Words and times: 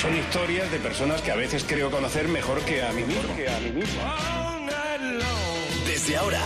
Son 0.00 0.16
historias 0.16 0.70
de 0.70 0.78
personas 0.78 1.20
que 1.20 1.30
a 1.30 1.36
veces 1.36 1.62
creo 1.68 1.90
conocer 1.90 2.26
mejor 2.26 2.62
que 2.62 2.82
a 2.82 2.90
mí 2.90 3.04
mismo. 3.04 3.36
Que 3.36 3.50
a 3.50 3.60
mí 3.60 3.70
mismo. 3.70 4.00
Desde 5.86 6.16
ahora 6.16 6.40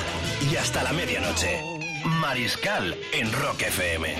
y 0.50 0.56
hasta 0.56 0.82
la 0.82 0.92
medianoche. 0.92 1.60
Mariscal 2.20 2.96
en 3.12 3.32
Rock 3.32 3.62
FM. 3.62 4.14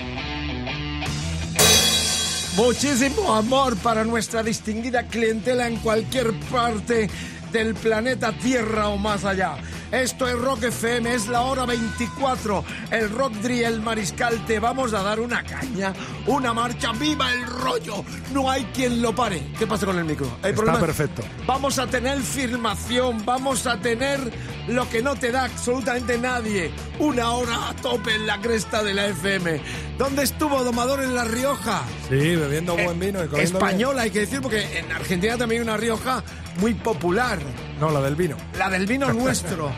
Muchísimo 2.55 3.35
amor 3.35 3.75
para 3.79 4.05
nuestra 4.05 4.41
distinguida 4.41 5.03
clientela 5.03 5.67
en 5.67 5.79
cualquier 5.79 6.31
parte 6.49 7.09
del 7.51 7.75
planeta 7.75 8.31
Tierra 8.31 8.87
o 8.87 8.97
más 8.97 9.25
allá. 9.25 9.57
Esto 9.91 10.27
es 10.27 10.35
Rock 10.35 10.63
FM, 10.63 11.13
es 11.13 11.27
la 11.27 11.41
hora 11.41 11.65
24. 11.65 12.63
El 12.89 13.09
Rock 13.09 13.33
Dri, 13.33 13.63
el 13.63 13.81
Mariscal, 13.81 14.45
te 14.45 14.59
vamos 14.59 14.93
a 14.93 15.03
dar 15.03 15.19
una 15.19 15.43
caña, 15.43 15.93
una 16.27 16.53
marcha. 16.53 16.91
¡Viva 16.93 17.31
el 17.33 17.45
rollo! 17.45 18.03
No 18.33 18.49
hay 18.49 18.63
quien 18.73 19.01
lo 19.01 19.13
pare. 19.15 19.41
¿Qué 19.57 19.67
pasa 19.67 19.85
con 19.85 19.97
el 19.97 20.05
micro? 20.05 20.25
¿Hay 20.41 20.51
Está 20.51 20.55
problemas? 20.63 20.81
perfecto. 20.83 21.21
Vamos 21.45 21.77
a 21.79 21.87
tener 21.87 22.19
filmación, 22.21 23.23
vamos 23.25 23.65
a 23.67 23.77
tener 23.79 24.19
lo 24.67 24.89
que 24.89 25.01
no 25.01 25.15
te 25.15 25.31
da 25.31 25.45
absolutamente 25.45 26.17
nadie. 26.17 26.71
Una 26.99 27.31
hora 27.31 27.69
a 27.69 27.75
tope 27.75 28.15
en 28.15 28.25
la 28.27 28.39
cresta 28.41 28.83
de 28.83 28.93
la 28.93 29.07
FM. 29.07 29.61
¿Dónde 29.97 30.23
estuvo 30.23 30.63
Domador 30.63 31.03
en 31.03 31.13
La 31.15 31.23
Rioja? 31.25 31.83
Sí, 32.09 32.35
bebiendo 32.35 32.73
buen 32.75 32.99
vino 32.99 33.23
y 33.23 33.27
comiendo 33.27 33.35
bien. 33.35 33.45
Española, 33.69 34.01
hay 34.03 34.11
que 34.11 34.19
decir, 34.21 34.41
porque 34.41 34.79
en 34.79 34.91
Argentina 34.91 35.37
también 35.37 35.61
hay 35.61 35.67
una 35.67 35.77
Rioja 35.77 36.23
muy 36.59 36.73
popular. 36.73 37.39
No, 37.79 37.89
la 37.91 38.01
del 38.01 38.15
vino. 38.15 38.35
La 38.57 38.69
del 38.69 38.85
vino 38.85 39.11
nuestro. 39.13 39.71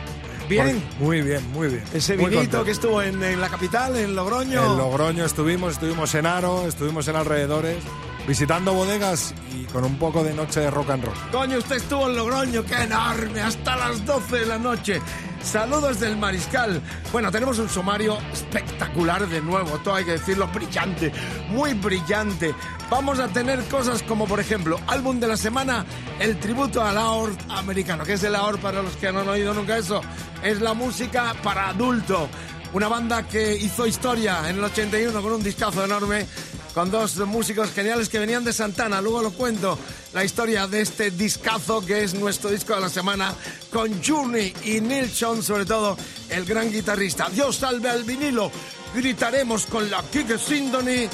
Bien. 0.48 0.82
Muy 0.98 1.22
bien, 1.22 1.40
muy 1.52 1.68
bien. 1.68 1.84
Ese 1.92 2.14
Muy 2.16 2.26
vinito 2.26 2.40
contento. 2.40 2.64
que 2.64 2.70
estuvo 2.72 3.02
en, 3.02 3.22
en 3.22 3.40
la 3.40 3.48
capital, 3.48 3.96
en 3.96 4.14
Logroño. 4.16 4.64
En 4.72 4.78
Logroño 4.78 5.24
estuvimos, 5.24 5.72
estuvimos 5.74 6.14
en 6.14 6.26
Aro, 6.26 6.66
estuvimos 6.66 7.06
en 7.08 7.16
alrededores, 7.16 7.76
visitando 8.26 8.72
bodegas 8.72 9.34
y 9.54 9.64
con 9.66 9.84
un 9.84 9.98
poco 9.98 10.22
de 10.24 10.34
noche 10.34 10.60
de 10.60 10.70
rock 10.70 10.90
and 10.90 11.04
roll. 11.04 11.14
Coño, 11.30 11.58
usted 11.58 11.76
estuvo 11.76 12.08
en 12.08 12.16
Logroño, 12.16 12.64
qué 12.64 12.82
enorme, 12.82 13.40
hasta 13.40 13.76
las 13.76 14.04
12 14.06 14.36
de 14.38 14.46
la 14.46 14.58
noche. 14.58 15.00
Saludos 15.42 16.00
del 16.00 16.16
Mariscal. 16.16 16.82
Bueno, 17.12 17.30
tenemos 17.30 17.58
un 17.58 17.68
sumario 17.68 18.18
espectacular 18.32 19.26
de 19.28 19.40
nuevo, 19.40 19.78
todo 19.78 19.94
hay 19.94 20.04
que 20.04 20.12
decirlo, 20.12 20.46
brillante, 20.48 21.12
muy 21.48 21.74
brillante. 21.74 22.54
Vamos 22.90 23.18
a 23.18 23.28
tener 23.28 23.62
cosas 23.64 24.02
como, 24.02 24.26
por 24.26 24.40
ejemplo, 24.40 24.78
álbum 24.86 25.20
de 25.20 25.28
la 25.28 25.36
semana, 25.36 25.86
el 26.20 26.38
tributo 26.38 26.82
al 26.82 26.98
AOR 26.98 27.30
americano. 27.48 28.04
¿Qué 28.04 28.14
es 28.14 28.22
el 28.24 28.34
AOR 28.34 28.58
para 28.58 28.82
los 28.82 28.96
que 28.96 29.10
no 29.12 29.20
han 29.20 29.28
oído 29.28 29.54
nunca 29.54 29.78
eso? 29.78 30.00
Es 30.42 30.60
la 30.60 30.74
música 30.74 31.34
para 31.42 31.68
adulto. 31.70 32.28
Una 32.72 32.88
banda 32.88 33.26
que 33.26 33.54
hizo 33.54 33.86
historia 33.86 34.48
en 34.48 34.56
el 34.56 34.64
81 34.64 35.22
con 35.22 35.32
un 35.32 35.42
discazo 35.42 35.84
enorme 35.84 36.26
con 36.74 36.90
dos 36.90 37.16
músicos 37.26 37.72
geniales 37.72 38.08
que 38.08 38.18
venían 38.18 38.44
de 38.44 38.52
Santana. 38.52 39.00
Luego 39.00 39.22
lo 39.22 39.30
cuento, 39.32 39.78
la 40.12 40.24
historia 40.24 40.66
de 40.66 40.80
este 40.80 41.10
discazo 41.10 41.84
que 41.84 42.02
es 42.02 42.14
nuestro 42.14 42.50
disco 42.50 42.74
de 42.74 42.80
la 42.80 42.88
semana, 42.88 43.34
con 43.72 44.02
Journey 44.02 44.54
y 44.64 44.80
Neil 44.80 45.10
Schon, 45.12 45.42
sobre 45.42 45.66
todo 45.66 45.96
el 46.30 46.44
gran 46.44 46.72
guitarrista. 46.72 47.28
Dios 47.30 47.56
salve 47.56 47.88
al 47.90 48.04
vinilo. 48.04 48.50
Gritaremos 48.94 49.66
con 49.66 49.90
la 49.90 50.02
Kike 50.02 50.38
Symphony 50.38 51.08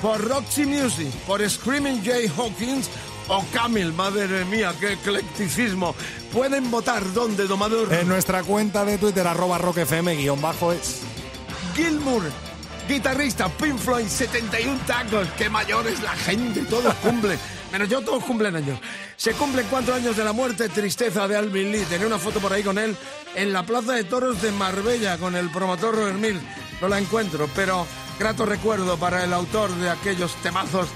por 0.00 0.20
Roxy 0.26 0.64
Music, 0.64 1.10
por 1.26 1.48
Screaming 1.48 2.04
Jay 2.04 2.30
Hawkins 2.36 2.88
o 3.28 3.44
Camille. 3.52 3.92
Madre 3.92 4.44
mía, 4.44 4.72
qué 4.78 4.92
eclecticismo. 4.92 5.94
Pueden 6.32 6.70
votar 6.70 7.12
donde, 7.12 7.46
domador. 7.46 7.92
En 7.92 8.08
nuestra 8.08 8.44
cuenta 8.44 8.84
de 8.84 8.98
Twitter, 8.98 9.26
arroba 9.26 9.58
rockfm, 9.58 10.16
guion 10.16 10.40
bajo 10.40 10.72
es. 10.72 11.00
Gilmour, 11.74 12.22
guitarrista, 12.88 13.48
Pink 13.48 13.78
Floyd, 13.78 14.06
71 14.06 14.80
tacos. 14.86 15.28
Qué 15.36 15.50
mayor 15.50 15.86
es 15.88 16.00
la 16.00 16.14
gente, 16.14 16.60
todos 16.62 16.94
cumplen. 16.96 17.38
Menos 17.76 17.90
yo, 17.90 18.00
todos 18.00 18.24
cumplen 18.24 18.56
años. 18.56 18.80
Se 19.18 19.34
cumplen 19.34 19.66
cuatro 19.68 19.94
años 19.94 20.16
de 20.16 20.24
la 20.24 20.32
muerte, 20.32 20.66
tristeza 20.70 21.28
de 21.28 21.36
Alvin 21.36 21.70
Lee. 21.70 21.84
Tenía 21.84 22.06
una 22.06 22.16
foto 22.16 22.40
por 22.40 22.50
ahí 22.50 22.62
con 22.62 22.78
él 22.78 22.96
en 23.34 23.52
la 23.52 23.66
Plaza 23.66 23.92
de 23.92 24.04
Toros 24.04 24.40
de 24.40 24.50
Marbella 24.50 25.18
con 25.18 25.36
el 25.36 25.50
promotor 25.50 25.94
Robert 25.94 26.16
Mill. 26.16 26.40
No 26.80 26.88
la 26.88 26.98
encuentro, 26.98 27.50
pero 27.54 27.86
grato 28.18 28.46
recuerdo 28.46 28.96
para 28.96 29.24
el 29.24 29.32
autor 29.34 29.70
de 29.72 29.90
aquellos 29.90 30.34
temazos 30.36 30.88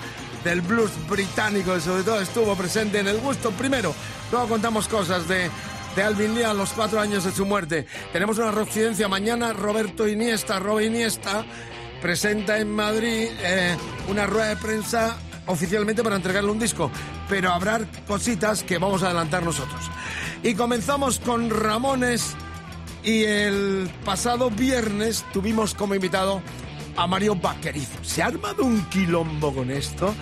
del 0.42 0.62
blues 0.62 0.91
británico 1.06 1.76
y 1.76 1.82
sobre 1.82 2.02
todo 2.02 2.18
estuvo 2.18 2.56
presente 2.56 3.00
en 3.00 3.08
el 3.08 3.18
gusto 3.18 3.50
primero. 3.50 3.94
Luego 4.32 4.48
contamos 4.48 4.88
cosas 4.88 5.28
de, 5.28 5.50
de 5.94 6.02
Alvin 6.02 6.34
Lee 6.34 6.44
a 6.44 6.54
los 6.54 6.70
cuatro 6.70 6.98
años 6.98 7.24
de 7.24 7.32
su 7.32 7.44
muerte. 7.44 7.84
Tenemos 8.10 8.38
una 8.38 8.52
residencia 8.52 9.06
mañana, 9.06 9.52
Roberto 9.52 10.08
Iniesta, 10.08 10.58
Robe 10.58 10.86
Iniesta, 10.86 11.44
presenta 12.00 12.56
en 12.56 12.74
Madrid 12.74 13.28
eh, 13.42 13.76
una 14.08 14.24
rueda 14.24 14.48
de 14.48 14.56
prensa 14.56 15.18
oficialmente 15.50 16.03
para 16.03 16.16
entregarle 16.16 16.50
un 16.50 16.59
disco, 16.59 16.91
pero 17.28 17.53
habrá 17.53 17.81
cositas 18.06 18.62
que 18.62 18.78
vamos 18.78 19.03
a 19.03 19.06
adelantar 19.06 19.43
nosotros. 19.43 19.91
Y 20.43 20.55
comenzamos 20.55 21.19
con 21.19 21.50
Ramones 21.50 22.34
y 23.03 23.25
el 23.25 23.91
pasado 24.05 24.50
viernes 24.50 25.25
tuvimos 25.33 25.75
como 25.75 25.94
invitado 25.94 26.43
a 26.97 27.06
Mario 27.06 27.34
Vaquerizo. 27.37 28.03
¿Se 28.03 28.22
ha 28.22 28.27
armado 28.27 28.65
un 28.65 28.84
quilombo 28.87 29.55
con 29.55 29.71
esto? 29.71 30.15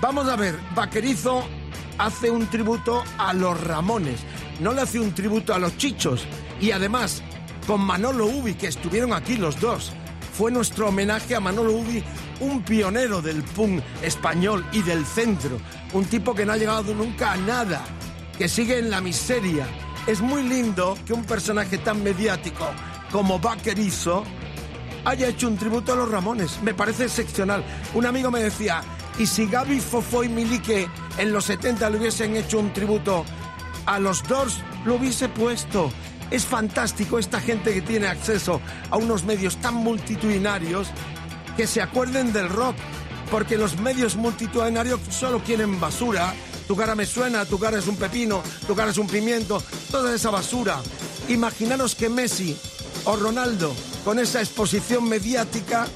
Vamos 0.00 0.28
a 0.28 0.36
ver, 0.36 0.58
Vaquerizo 0.74 1.44
hace 1.98 2.30
un 2.30 2.46
tributo 2.46 3.02
a 3.18 3.32
los 3.32 3.58
Ramones, 3.62 4.20
no 4.60 4.72
le 4.72 4.82
hace 4.82 5.00
un 5.00 5.14
tributo 5.14 5.54
a 5.54 5.58
los 5.58 5.76
Chichos. 5.76 6.26
Y 6.60 6.70
además, 6.70 7.22
con 7.66 7.80
Manolo 7.80 8.26
Ubi, 8.26 8.54
que 8.54 8.68
estuvieron 8.68 9.12
aquí 9.12 9.36
los 9.36 9.60
dos, 9.60 9.92
fue 10.36 10.50
nuestro 10.50 10.88
homenaje 10.88 11.34
a 11.34 11.40
Manolo 11.40 11.72
Ubi, 11.72 12.02
un 12.40 12.62
pionero 12.62 13.22
del 13.22 13.42
punk 13.42 13.82
español 14.02 14.64
y 14.72 14.82
del 14.82 15.04
centro, 15.06 15.58
un 15.92 16.04
tipo 16.04 16.34
que 16.34 16.44
no 16.44 16.52
ha 16.52 16.56
llegado 16.56 16.94
nunca 16.94 17.32
a 17.32 17.36
nada, 17.36 17.84
que 18.36 18.48
sigue 18.48 18.78
en 18.78 18.90
la 18.90 19.00
miseria. 19.00 19.66
Es 20.06 20.20
muy 20.20 20.42
lindo 20.42 20.98
que 21.06 21.12
un 21.12 21.24
personaje 21.24 21.78
tan 21.78 22.02
mediático 22.02 22.66
como 23.10 23.38
Vaquerizo 23.38 24.24
haya 25.04 25.28
hecho 25.28 25.48
un 25.48 25.56
tributo 25.56 25.92
a 25.92 25.96
los 25.96 26.10
Ramones. 26.10 26.60
Me 26.62 26.74
parece 26.74 27.04
excepcional. 27.04 27.64
Un 27.94 28.06
amigo 28.06 28.30
me 28.30 28.42
decía, 28.42 28.82
¿y 29.18 29.26
si 29.26 29.46
Gaby, 29.46 29.80
Fofo 29.80 30.24
y 30.24 30.28
Milique 30.28 30.88
en 31.18 31.32
los 31.32 31.44
70 31.44 31.90
le 31.90 31.98
hubiesen 31.98 32.36
hecho 32.36 32.58
un 32.58 32.72
tributo 32.72 33.24
a 33.86 33.98
los 33.98 34.22
Doors, 34.24 34.58
lo 34.84 34.96
hubiese 34.96 35.28
puesto? 35.28 35.90
Es 36.30 36.46
fantástico 36.46 37.18
esta 37.18 37.40
gente 37.40 37.72
que 37.72 37.82
tiene 37.82 38.06
acceso 38.06 38.60
a 38.90 38.96
unos 38.96 39.24
medios 39.24 39.56
tan 39.58 39.74
multitudinarios 39.74 40.88
que 41.56 41.66
se 41.66 41.80
acuerden 41.80 42.32
del 42.32 42.48
rock, 42.48 42.76
porque 43.30 43.56
los 43.56 43.78
medios 43.78 44.16
multitudinarios 44.16 45.00
solo 45.10 45.42
quieren 45.42 45.80
basura. 45.80 46.34
Tu 46.66 46.76
cara 46.76 46.94
me 46.94 47.06
suena, 47.06 47.44
tu 47.44 47.58
cara 47.58 47.78
es 47.78 47.86
un 47.86 47.96
pepino, 47.96 48.42
tu 48.66 48.74
cara 48.74 48.90
es 48.90 48.98
un 48.98 49.06
pimiento, 49.06 49.62
toda 49.90 50.14
esa 50.14 50.30
basura. 50.30 50.80
Imaginaros 51.28 51.94
que 51.94 52.08
Messi 52.08 52.56
o 53.04 53.16
Ronaldo, 53.16 53.74
con 54.04 54.18
esa 54.18 54.40
exposición 54.40 55.08
mediática, 55.08 55.86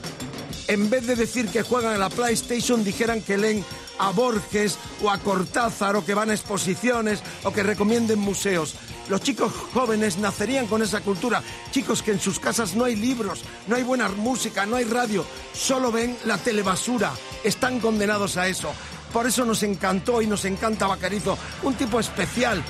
en 0.66 0.90
vez 0.90 1.06
de 1.06 1.16
decir 1.16 1.48
que 1.48 1.62
juegan 1.62 1.94
a 1.94 1.98
la 1.98 2.10
PlayStation, 2.10 2.84
dijeran 2.84 3.22
que 3.22 3.38
leen 3.38 3.64
a 3.98 4.10
Borges 4.10 4.78
o 5.02 5.10
a 5.10 5.18
Cortázar 5.18 5.96
o 5.96 6.04
que 6.04 6.14
van 6.14 6.30
a 6.30 6.34
exposiciones 6.34 7.20
o 7.44 7.52
que 7.52 7.62
recomienden 7.62 8.18
museos. 8.18 8.74
Los 9.08 9.22
chicos 9.22 9.52
jóvenes 9.72 10.18
nacerían 10.18 10.66
con 10.66 10.82
esa 10.82 11.00
cultura. 11.00 11.42
Chicos 11.70 12.02
que 12.02 12.12
en 12.12 12.20
sus 12.20 12.38
casas 12.38 12.74
no 12.74 12.84
hay 12.84 12.94
libros, 12.94 13.42
no 13.66 13.76
hay 13.76 13.82
buena 13.82 14.08
música, 14.08 14.66
no 14.66 14.76
hay 14.76 14.84
radio, 14.84 15.24
solo 15.54 15.90
ven 15.90 16.16
la 16.26 16.36
telebasura. 16.36 17.12
Están 17.42 17.80
condenados 17.80 18.36
a 18.36 18.48
eso. 18.48 18.70
Por 19.12 19.26
eso 19.26 19.44
nos 19.44 19.62
encantó 19.62 20.20
y 20.20 20.26
nos 20.26 20.44
encanta 20.44 20.86
Bacarizo, 20.86 21.38
un 21.62 21.74
tipo 21.74 21.98
especial, 21.98 22.62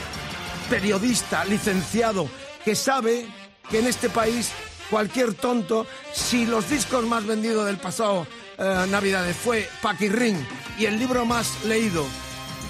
periodista, 0.70 1.44
licenciado, 1.44 2.28
que 2.64 2.76
sabe 2.76 3.26
que 3.68 3.80
en 3.80 3.88
este 3.88 4.08
país 4.08 4.52
cualquier 4.90 5.34
tonto, 5.34 5.86
si 6.12 6.46
los 6.46 6.70
discos 6.70 7.04
más 7.04 7.26
vendidos 7.26 7.66
del 7.66 7.78
pasado 7.78 8.26
eh, 8.56 8.86
Navidades 8.88 9.36
fue 9.36 9.68
Paquirrín 9.82 10.46
y 10.78 10.86
el 10.86 10.98
libro 10.98 11.24
más 11.24 11.64
leído 11.64 12.04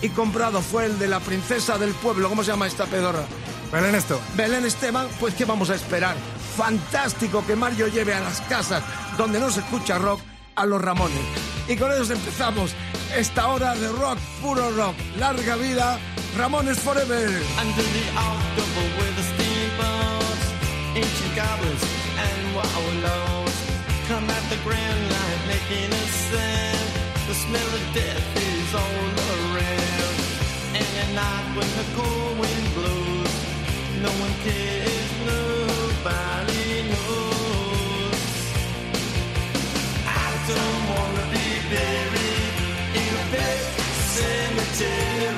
y 0.01 0.09
comprado 0.09 0.63
fue 0.63 0.87
el 0.87 0.99
de 0.99 1.09
la 1.09 1.21
princesa 1.21 1.77
del 1.77 1.93
pueblo, 1.93 2.29
¿cómo 2.29 2.43
se 2.43 2.51
llama 2.51 2.67
esta 2.67 2.87
pedorra? 2.87 3.27
Belén 3.73 3.95
Esteban. 3.95 4.23
Belén 4.37 4.65
Esteban, 4.65 5.09
pues 5.21 5.35
¿qué 5.35 5.45
vamos 5.45 5.71
a 5.71 5.75
esperar? 5.75 6.17
Fantástico 6.57 7.45
que 7.47 7.55
Mario 7.55 7.89
lleve 7.89 8.15
a 8.15 8.21
las 8.21 8.41
casas 8.43 8.83
donde 9.17 9.39
no 9.39 9.51
se 9.51 9.61
escucha 9.61 9.99
rock 9.99 10.21
a 10.57 10.65
los 10.65 10.81
Ramones. 10.81 11.19
Y 11.69 11.77
con 11.77 11.93
ellos 11.93 12.11
empezamos 12.11 12.73
esta 13.15 13.49
hora 13.49 13.75
de 13.75 13.89
rock, 13.93 14.19
puro 14.41 14.71
rock. 14.73 14.95
Larga 15.19 15.57
vida, 15.57 15.99
Ramones 16.37 16.79
Forever. 16.81 17.29
Under 17.61 17.85
the 17.85 18.05
October 18.17 18.85
with 18.99 19.17
the 19.17 19.23
steamboats, 19.23 20.45
ancient 20.97 21.37
goblins 21.37 21.83
and 22.17 22.57
wallows 22.57 23.55
come 24.09 24.29
at 24.31 24.45
the 24.49 24.57
grand 24.65 25.03
line 25.13 25.43
making 25.47 25.93
a 25.93 26.07
sound. 26.33 26.89
The 27.29 27.35
smell 27.35 27.71
of 27.79 27.95
death 27.95 28.37
is 28.37 28.75
all 28.75 29.09
around. 29.37 30.17
And 30.75 30.89
at 31.03 31.11
night 31.15 31.57
when 31.57 31.69
the 31.77 31.85
cold 31.95 32.39
wind 32.41 32.68
no 34.03 34.11
one 34.11 34.35
cares, 34.45 35.11
nobody 35.27 36.83
knows. 36.91 38.21
I 40.07 40.29
don't 40.49 40.83
wanna 40.93 41.25
be 41.35 41.49
buried 41.73 42.55
in 43.01 43.11
a 43.23 43.25
pet 43.33 43.59
cemetery. 44.15 45.38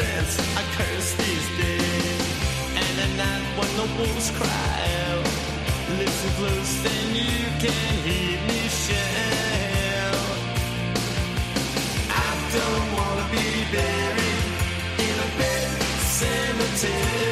Dance, 0.00 0.34
I 0.56 0.62
curse 0.78 1.10
these 1.22 1.48
days. 1.60 2.22
And 2.82 2.94
at 3.04 3.12
night 3.22 3.44
when 3.58 3.70
the 3.80 3.86
wolves 3.98 4.30
cry 4.30 4.76
out, 5.08 5.26
listen 5.98 6.30
close, 6.38 6.72
then 6.84 7.06
you 7.14 7.40
can 7.64 7.92
hear 8.06 8.36
me 8.48 8.60
shout. 8.84 10.38
I 12.08 12.30
don't 12.56 12.86
wanna 12.96 13.26
be 13.36 13.48
buried 13.74 14.46
in 15.06 15.14
a 15.26 15.30
bed 15.38 15.82
cemetery. 16.18 17.29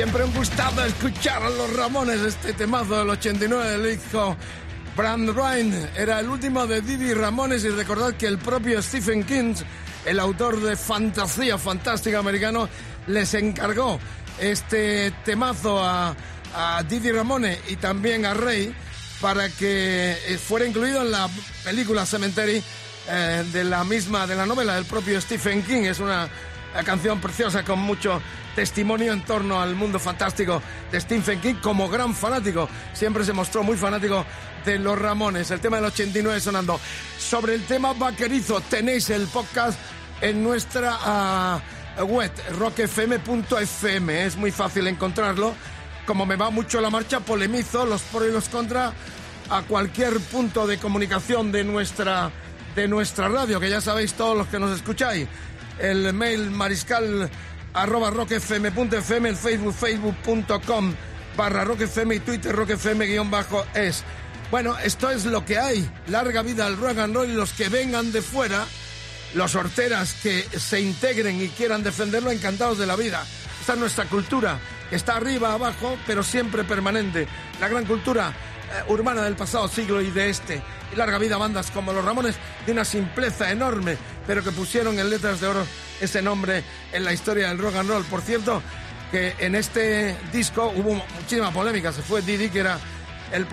Siempre 0.00 0.24
un 0.24 0.32
gustado 0.32 0.82
escuchar 0.82 1.42
a 1.42 1.50
los 1.50 1.76
Ramones, 1.76 2.22
este 2.22 2.54
temazo 2.54 3.00
del 3.00 3.10
89 3.10 3.70
del 3.72 3.98
disco 3.98 4.34
Brand 4.96 5.28
Ryan. 5.28 5.90
Era 5.94 6.20
el 6.20 6.30
último 6.30 6.66
de 6.66 6.80
Didi 6.80 7.12
Ramones 7.12 7.64
y 7.64 7.68
recordad 7.68 8.14
que 8.14 8.26
el 8.26 8.38
propio 8.38 8.80
Stephen 8.80 9.24
King, 9.24 9.52
el 10.06 10.18
autor 10.18 10.58
de 10.58 10.74
fantasía 10.74 11.58
fantástica 11.58 12.18
americano, 12.18 12.66
les 13.08 13.34
encargó 13.34 14.00
este 14.40 15.10
temazo 15.22 15.84
a, 15.84 16.16
a 16.54 16.82
Didi 16.84 17.12
Ramone 17.12 17.58
y 17.68 17.76
también 17.76 18.24
a 18.24 18.32
Rey 18.32 18.74
para 19.20 19.50
que 19.50 20.12
eh, 20.12 20.38
fuera 20.38 20.64
incluido 20.64 21.02
en 21.02 21.10
la 21.10 21.28
película 21.62 22.06
Cemetery 22.06 22.62
eh, 23.06 23.44
de 23.52 23.64
la 23.64 23.84
misma, 23.84 24.26
de 24.26 24.34
la 24.34 24.46
novela 24.46 24.76
del 24.76 24.86
propio 24.86 25.20
Stephen 25.20 25.62
King. 25.62 25.82
Es 25.82 26.00
una 26.00 26.26
eh, 26.74 26.84
canción 26.84 27.20
preciosa 27.20 27.64
con 27.64 27.78
mucho 27.80 28.20
testimonio 28.54 29.12
en 29.12 29.22
torno 29.22 29.60
al 29.60 29.74
mundo 29.74 29.98
fantástico 29.98 30.62
de 30.90 31.00
Stephen 31.00 31.40
King 31.40 31.54
como 31.62 31.88
gran 31.88 32.14
fanático. 32.14 32.68
Siempre 32.92 33.24
se 33.24 33.32
mostró 33.32 33.62
muy 33.62 33.76
fanático 33.76 34.24
de 34.64 34.78
los 34.78 34.98
Ramones. 34.98 35.50
El 35.50 35.60
tema 35.60 35.76
del 35.76 35.86
89 35.86 36.40
sonando. 36.40 36.80
Sobre 37.18 37.54
el 37.54 37.64
tema 37.64 37.92
vaquerizo 37.92 38.60
tenéis 38.60 39.10
el 39.10 39.26
podcast 39.26 39.78
en 40.20 40.42
nuestra 40.42 40.96
ah, 41.00 41.60
web 42.02 42.30
rockfm.fm. 42.58 44.24
Es 44.24 44.36
muy 44.36 44.50
fácil 44.50 44.86
encontrarlo. 44.86 45.54
Como 46.06 46.26
me 46.26 46.36
va 46.36 46.50
mucho 46.50 46.80
la 46.80 46.90
marcha, 46.90 47.20
polemizo 47.20 47.86
los 47.86 48.02
por 48.02 48.26
y 48.26 48.32
los 48.32 48.48
contra 48.48 48.92
a 49.50 49.62
cualquier 49.62 50.18
punto 50.20 50.66
de 50.66 50.78
comunicación 50.78 51.50
de 51.52 51.64
nuestra, 51.64 52.30
de 52.74 52.88
nuestra 52.88 53.28
radio, 53.28 53.58
que 53.60 53.68
ya 53.68 53.80
sabéis 53.80 54.14
todos 54.14 54.36
los 54.36 54.46
que 54.46 54.58
nos 54.58 54.74
escucháis. 54.76 55.28
El 55.80 56.12
mail 56.12 56.50
mariscal 56.50 57.30
arroba 57.72 58.10
rockfm.fm, 58.10 59.28
el 59.28 59.36
facebook 59.36 59.74
facebook.com 59.74 60.94
barra 61.36 61.64
rockfm 61.64 62.12
y 62.12 62.20
twitter 62.20 62.54
rockfm 62.54 63.06
guion 63.06 63.30
bajo 63.30 63.64
es. 63.74 64.04
Bueno, 64.50 64.76
esto 64.78 65.10
es 65.10 65.24
lo 65.26 65.44
que 65.44 65.58
hay. 65.58 65.88
Larga 66.08 66.42
vida 66.42 66.66
al 66.66 66.76
rock 66.76 66.98
and 66.98 67.14
roll 67.14 67.30
y 67.30 67.34
los 67.34 67.52
que 67.52 67.68
vengan 67.68 68.10
de 68.10 68.20
fuera, 68.20 68.66
los 69.34 69.54
horteras 69.54 70.14
que 70.14 70.42
se 70.42 70.80
integren 70.80 71.40
y 71.40 71.48
quieran 71.48 71.84
defenderlo, 71.84 72.30
encantados 72.30 72.78
de 72.78 72.86
la 72.86 72.96
vida. 72.96 73.24
Esta 73.60 73.74
es 73.74 73.78
nuestra 73.78 74.06
cultura, 74.06 74.58
que 74.88 74.96
está 74.96 75.16
arriba, 75.16 75.52
abajo, 75.52 75.96
pero 76.06 76.22
siempre 76.22 76.64
permanente. 76.64 77.28
La 77.60 77.68
gran 77.68 77.84
cultura 77.84 78.30
eh, 78.30 78.90
urbana 78.90 79.22
del 79.22 79.36
pasado 79.36 79.68
siglo 79.68 80.00
y 80.00 80.10
de 80.10 80.30
este. 80.30 80.62
Y 80.92 80.96
larga 80.96 81.18
vida 81.18 81.36
bandas 81.36 81.70
como 81.70 81.92
los 81.92 82.04
Ramones, 82.04 82.36
de 82.66 82.72
una 82.72 82.84
simpleza 82.84 83.50
enorme, 83.50 83.96
pero 84.26 84.42
que 84.42 84.50
pusieron 84.50 84.98
en 84.98 85.10
letras 85.10 85.40
de 85.40 85.46
oro 85.46 85.66
ese 86.00 86.22
nombre 86.22 86.64
en 86.92 87.04
la 87.04 87.12
historia 87.12 87.48
del 87.48 87.58
rock 87.58 87.76
and 87.76 87.88
roll. 87.88 88.04
Por 88.04 88.22
cierto, 88.22 88.62
que 89.10 89.34
en 89.38 89.54
este 89.54 90.16
disco 90.32 90.72
hubo 90.74 90.94
muchísima 91.14 91.52
polémica. 91.52 91.92
Se 91.92 92.02
fue 92.02 92.22
Didi, 92.22 92.48
que 92.48 92.60
era 92.60 92.78
el 93.32 93.46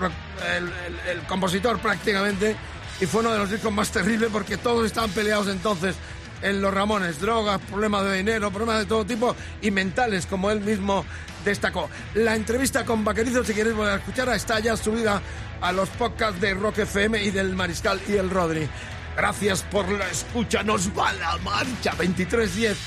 compositor 1.28 1.80
prácticamente, 1.80 2.56
y 3.00 3.06
fue 3.06 3.22
uno 3.22 3.32
de 3.32 3.40
los 3.40 3.52
discos 3.52 3.72
más 3.72 3.92
terribles 3.92 4.30
porque 4.32 4.58
todos 4.58 4.86
estaban 4.86 5.12
peleados 5.12 5.48
entonces 5.48 5.96
en 6.42 6.62
los 6.62 6.74
Ramones. 6.74 7.20
Drogas, 7.22 7.60
problemas 7.70 8.06
de 8.06 8.18
dinero, 8.18 8.50
problemas 8.50 8.80
de 8.80 8.86
todo 8.86 9.06
tipo 9.06 9.36
y 9.62 9.70
mentales, 9.70 10.26
como 10.26 10.50
él 10.50 10.62
mismo 10.62 11.06
destacó. 11.46 11.90
La 12.16 12.36
entrevista 12.36 12.86
con 12.86 13.04
Vaquerizo, 13.04 13.44
si 13.44 13.54
queréis 13.54 13.76
volver 13.76 13.94
a 13.94 13.98
escucharla, 13.98 14.36
está 14.36 14.60
ya 14.60 14.76
subida 14.76 15.22
a 15.62 15.72
los 15.72 15.90
podcasts 15.90 16.40
de 16.42 16.54
Rock 16.54 16.80
FM 16.80 17.24
y 17.24 17.32
del 17.32 17.56
Mariscal 17.56 18.02
y 18.08 18.14
el 18.14 18.30
Rodri. 18.30 18.68
Gracias 19.16 19.64
por 19.64 19.90
la 19.90 20.08
escucha, 20.10 20.64
nos 20.64 20.90
va 20.98 21.12
la 21.14 21.38
marcha 21.38 21.92
2310. 21.92 22.78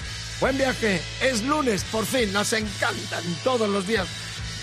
Buen 0.40 0.56
viaje, 0.56 1.00
es 1.22 1.42
lunes, 1.42 1.84
por 1.84 2.06
fin, 2.06 2.32
nos 2.32 2.52
encantan 2.52 3.24
todos 3.42 3.68
los 3.68 3.86
días 3.86 4.06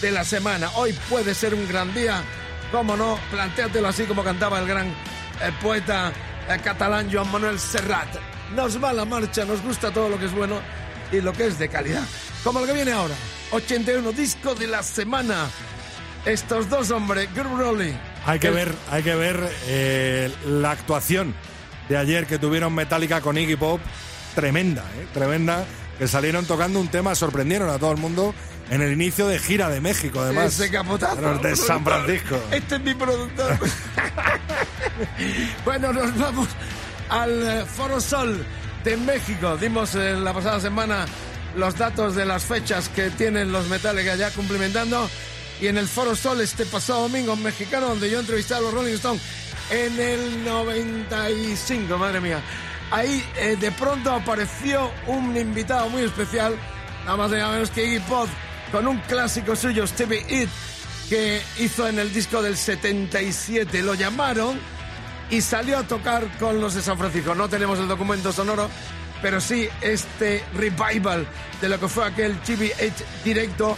de 0.02 0.12
la 0.12 0.24
semana. 0.24 0.70
Hoy 0.76 0.94
puede 1.10 1.36
ser 1.36 1.54
un 1.54 1.68
gran 1.68 1.94
día, 1.94 2.24
cómo 2.72 2.96
no, 2.96 3.20
plantéatelo 3.32 3.88
así 3.88 4.04
como 4.06 4.24
cantaba 4.24 4.60
el 4.60 4.68
gran 4.68 4.88
eh, 4.88 5.52
poeta 5.62 6.12
eh, 6.50 6.60
catalán 6.64 7.10
Joan 7.12 7.32
Manuel 7.32 7.60
Serrat. 7.60 8.08
Nos 8.56 8.82
va 8.82 8.94
la 8.94 9.06
marcha, 9.06 9.44
nos 9.46 9.62
gusta 9.62 9.92
todo 9.92 10.10
lo 10.10 10.18
que 10.18 10.26
es 10.26 10.34
bueno 10.34 10.62
y 11.12 11.22
lo 11.22 11.34
que 11.34 11.48
es 11.48 11.60
de 11.60 11.70
calidad. 11.70 12.04
Como 12.44 12.62
lo 12.62 12.66
que 12.66 12.74
viene 12.74 12.94
ahora, 12.94 13.16
81 13.52 14.12
disco 14.14 14.56
de 14.56 14.68
la 14.68 14.82
semana. 14.82 15.48
Estos 16.28 16.70
dos 16.70 16.92
hombres, 16.92 17.34
Group 17.34 17.58
Rolling. 17.58 17.94
Hay 18.26 18.38
que 18.38 18.50
ver, 18.50 18.76
hay 18.92 19.02
que 19.02 19.16
ver 19.16 19.50
eh, 19.68 20.30
la 20.46 20.72
actuación 20.72 21.34
de 21.88 21.96
ayer 21.96 22.28
que 22.28 22.38
tuvieron 22.38 22.76
Metallica 22.76 23.22
con 23.22 23.38
Iggy 23.38 23.56
Pop. 23.56 23.80
Tremenda, 24.36 24.84
¿eh? 25.00 25.08
tremenda. 25.14 25.66
Que 25.98 26.06
salieron 26.06 26.46
tocando 26.46 26.82
un 26.82 26.90
tema, 26.90 27.16
sorprendieron 27.16 27.70
a 27.70 27.80
todo 27.80 27.94
el 27.94 27.98
mundo 27.98 28.36
en 28.70 28.82
el 28.82 28.92
inicio 28.92 29.26
de 29.30 29.40
gira 29.40 29.70
de 29.70 29.80
México, 29.80 30.20
además. 30.20 30.60
Ese 30.60 30.70
capotazo. 30.70 31.22
Los 31.22 31.42
de 31.42 31.56
San 31.56 31.86
Francisco. 31.86 32.38
Este 32.52 32.76
es 32.76 32.82
mi 32.82 32.94
productor. 32.94 33.58
bueno, 35.64 35.94
nos 35.94 36.20
vamos 36.20 36.50
al 37.08 37.48
eh, 37.48 37.66
Foro 37.66 38.02
Sol 38.02 38.46
de 38.84 38.98
México. 38.98 39.56
Dimos 39.56 39.96
eh, 39.96 40.18
la 40.18 40.34
pasada 40.34 40.60
semana 40.60 41.06
los 41.56 41.78
datos 41.78 42.16
de 42.16 42.26
las 42.26 42.44
fechas 42.44 42.90
que 42.90 43.12
tienen 43.12 43.54
los 43.54 43.70
Metallica 43.70 44.16
ya 44.16 44.30
cumplimentando. 44.32 45.10
Y 45.60 45.68
en 45.68 45.78
el 45.78 45.88
Foro 45.88 46.16
Sol 46.16 46.40
este 46.42 46.66
pasado 46.66 47.02
domingo 47.02 47.36
mexicano, 47.36 47.88
donde 47.88 48.10
yo 48.10 48.20
entrevisté 48.20 48.54
a 48.54 48.62
los 48.62 48.74
Rolling 48.74 48.94
Stones 48.94 49.22
en 49.72 50.00
el 50.00 50.44
95, 50.44 51.98
madre 51.98 52.22
mía. 52.22 52.42
Ahí 52.92 53.24
eh, 53.38 53.58
de 53.60 53.72
pronto 53.72 54.12
apareció 54.12 54.92
un 55.08 55.36
invitado 55.36 55.90
muy 55.90 56.04
especial, 56.04 56.56
nada 57.06 57.18
más 57.18 57.32
y 57.32 57.36
nada 57.36 57.52
menos 57.52 57.72
que 57.72 57.86
Iggy 57.86 58.00
Pop, 58.02 58.28
con 58.72 58.88
un 58.88 59.00
clásico 59.00 59.56
suyo, 59.56 59.86
Stevie 59.88 60.26
It, 60.30 60.50
que 61.10 61.42
hizo 61.60 61.88
en 61.88 62.00
el 62.00 62.14
disco 62.14 62.42
del 62.42 62.56
77. 62.56 63.82
Lo 63.82 63.94
llamaron 63.94 64.60
y 65.30 65.42
salió 65.42 65.80
a 65.80 65.84
tocar 65.84 66.26
con 66.38 66.62
los 66.62 66.76
de 66.76 66.82
San 66.82 66.98
Francisco. 66.98 67.36
No 67.36 67.50
tenemos 67.50 67.80
el 67.80 67.88
documento 67.88 68.32
sonoro, 68.32 68.70
pero 69.22 69.42
sí 69.42 69.68
este 69.82 70.44
revival 70.54 71.28
de 71.60 71.70
lo 71.70 71.80
que 71.80 71.88
fue 71.88 72.06
aquel 72.06 72.38
Stevie 72.44 72.74
It 72.82 72.94
directo 73.26 73.76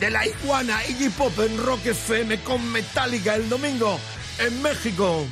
de 0.00 0.10
la 0.10 0.26
iguana 0.26 0.80
Iggy 0.88 1.10
Pop 1.10 1.38
en 1.38 1.58
Rock 1.58 1.86
FM 1.86 2.40
con 2.42 2.66
Metallica 2.72 3.34
el 3.34 3.48
domingo 3.48 4.00
en 4.38 4.62
México. 4.62 5.26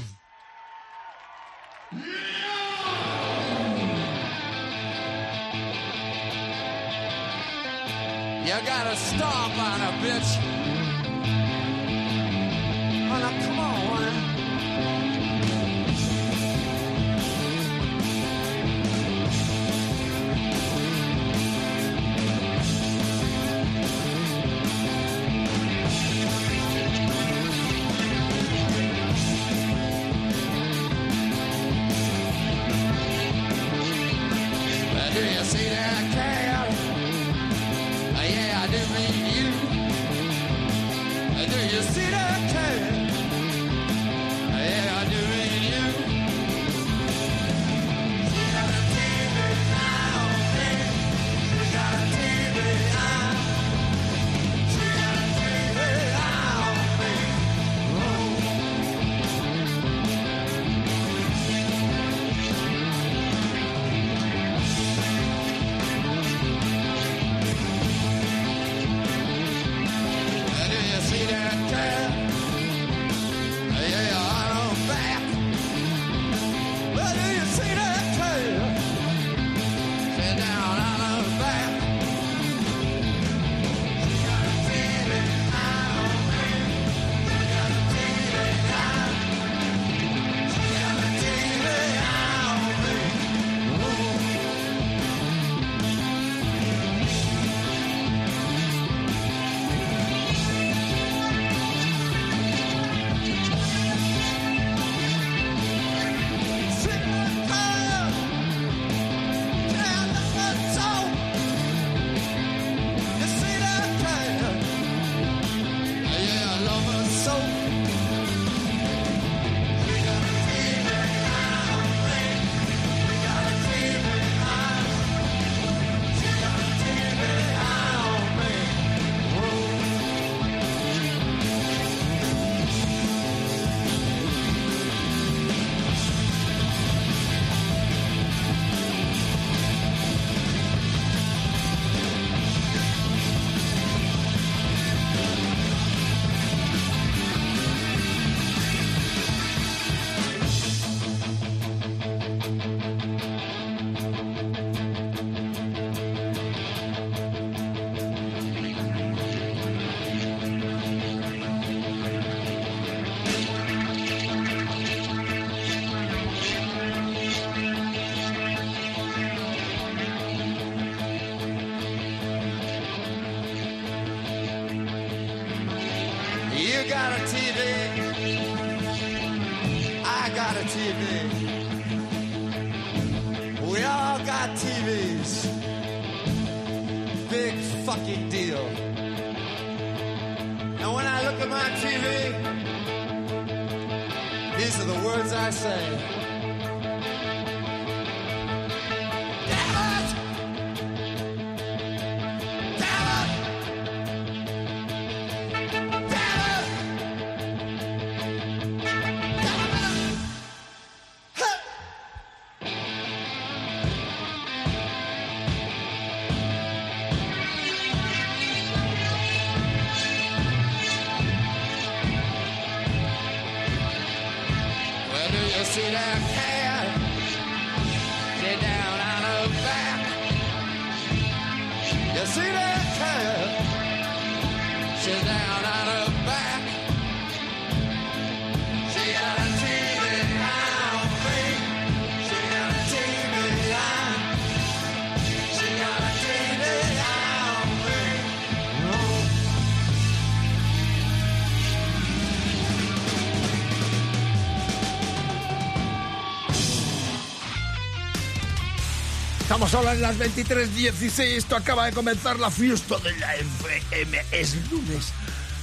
Estamos 259.49 259.73
ahora 259.73 259.95
en 259.95 260.03
las 260.03 260.19
23.16. 260.19 261.21
Esto 261.21 261.57
acaba 261.57 261.87
de 261.87 261.93
comenzar 261.93 262.39
la 262.39 262.51
fiesta 262.51 262.99
de 262.99 263.17
la 263.17 263.35
FM. 263.35 264.23
Es 264.31 264.55
lunes. 264.71 265.07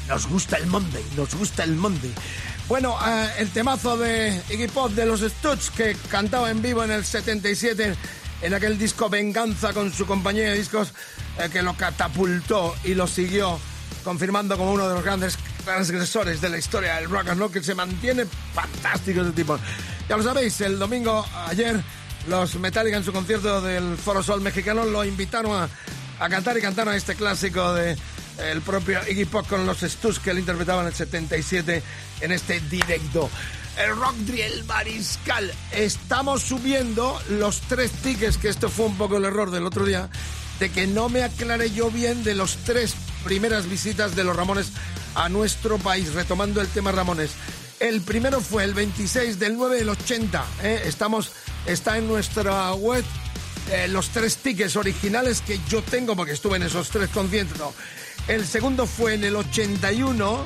Nos 0.07 0.27
gusta 0.27 0.57
el 0.57 0.65
Monday. 0.65 1.05
Nos 1.15 1.35
gusta 1.35 1.63
el 1.63 1.75
Monday. 1.75 2.11
Bueno, 2.67 2.97
eh, 3.07 3.29
el 3.37 3.51
temazo 3.51 3.95
de 3.95 4.41
Iggy 4.49 4.69
Pop 4.69 4.91
de 4.93 5.05
los 5.05 5.19
Studs 5.21 5.69
que 5.69 5.95
cantaba 6.09 6.49
en 6.49 6.63
vivo 6.63 6.83
en 6.83 6.89
el 6.89 7.05
77 7.05 7.95
en 8.41 8.53
aquel 8.55 8.79
disco 8.79 9.07
Venganza 9.07 9.71
con 9.71 9.93
su 9.93 10.07
compañía 10.07 10.45
de 10.45 10.57
discos 10.57 10.91
eh, 11.37 11.49
que 11.53 11.61
lo 11.61 11.77
catapultó 11.77 12.73
y 12.85 12.95
lo 12.95 13.05
siguió 13.05 13.59
confirmando 14.03 14.57
como 14.57 14.73
uno 14.73 14.89
de 14.89 14.95
los 14.95 15.03
grandes 15.03 15.37
transgresores 15.63 16.41
de 16.41 16.49
la 16.49 16.57
historia 16.57 16.95
del 16.95 17.07
rock 17.07 17.27
and 17.27 17.39
roll 17.39 17.51
que 17.51 17.61
se 17.61 17.75
mantiene 17.75 18.25
fantástico 18.51 19.21
ese 19.21 19.33
tipo. 19.33 19.59
Ya 20.09 20.17
lo 20.17 20.23
sabéis, 20.23 20.59
el 20.61 20.79
domingo 20.79 21.23
ayer 21.45 21.83
los 22.27 22.55
Metallica 22.55 22.97
en 22.97 23.03
su 23.03 23.13
concierto 23.13 23.61
del 23.61 23.97
Foro 23.97 24.23
Sol 24.23 24.41
mexicano 24.41 24.85
lo 24.85 25.03
invitaron 25.03 25.69
a, 26.19 26.29
cantar 26.29 26.57
y 26.57 26.61
cantaron 26.61 26.93
este 26.93 27.15
clásico 27.15 27.73
de 27.73 27.97
el 28.49 28.61
propio 28.61 28.99
Iggy 29.07 29.25
Pop 29.25 29.47
con 29.47 29.65
los 29.65 29.79
Studs 29.79 30.19
que 30.19 30.31
él 30.31 30.39
interpretaba 30.39 30.81
en 30.81 30.87
el 30.87 30.93
77 30.93 31.83
en 32.21 32.31
este 32.31 32.59
directo. 32.61 33.29
El 33.77 33.95
Rock 33.95 34.15
Drill 34.19 34.63
Mariscal. 34.65 35.51
Estamos 35.71 36.41
subiendo 36.41 37.19
los 37.29 37.61
tres 37.61 37.91
tickets, 37.91 38.37
que 38.37 38.49
esto 38.49 38.69
fue 38.69 38.85
un 38.85 38.97
poco 38.97 39.17
el 39.17 39.25
error 39.25 39.51
del 39.51 39.65
otro 39.65 39.85
día, 39.85 40.09
de 40.59 40.69
que 40.69 40.87
no 40.87 41.09
me 41.09 41.23
aclaré 41.23 41.71
yo 41.71 41.91
bien 41.91 42.23
de 42.23 42.35
los 42.35 42.57
tres 42.57 42.95
primeras 43.23 43.69
visitas 43.69 44.15
de 44.15 44.23
los 44.23 44.35
Ramones 44.35 44.71
a 45.15 45.29
nuestro 45.29 45.77
país, 45.77 46.13
retomando 46.13 46.61
el 46.61 46.67
tema 46.67 46.91
Ramones. 46.91 47.31
El 47.79 48.01
primero 48.01 48.39
fue 48.39 48.63
el 48.63 48.73
26 48.73 49.37
del 49.37 49.57
9 49.57 49.77
del 49.77 49.89
80. 49.89 50.45
¿eh? 50.63 50.83
Estamos, 50.85 51.31
está 51.65 51.97
en 51.97 52.07
nuestra 52.07 52.73
web 52.73 53.03
eh, 53.71 53.87
los 53.89 54.09
tres 54.09 54.37
tickets 54.37 54.75
originales 54.75 55.41
que 55.41 55.59
yo 55.67 55.81
tengo, 55.81 56.15
porque 56.15 56.33
estuve 56.33 56.55
en 56.57 56.63
esos 56.63 56.89
tres 56.89 57.09
conciertos. 57.09 57.73
El 58.27 58.45
segundo 58.47 58.87
fue 58.87 59.15
en 59.15 59.23
el 59.23 59.35
81, 59.35 60.45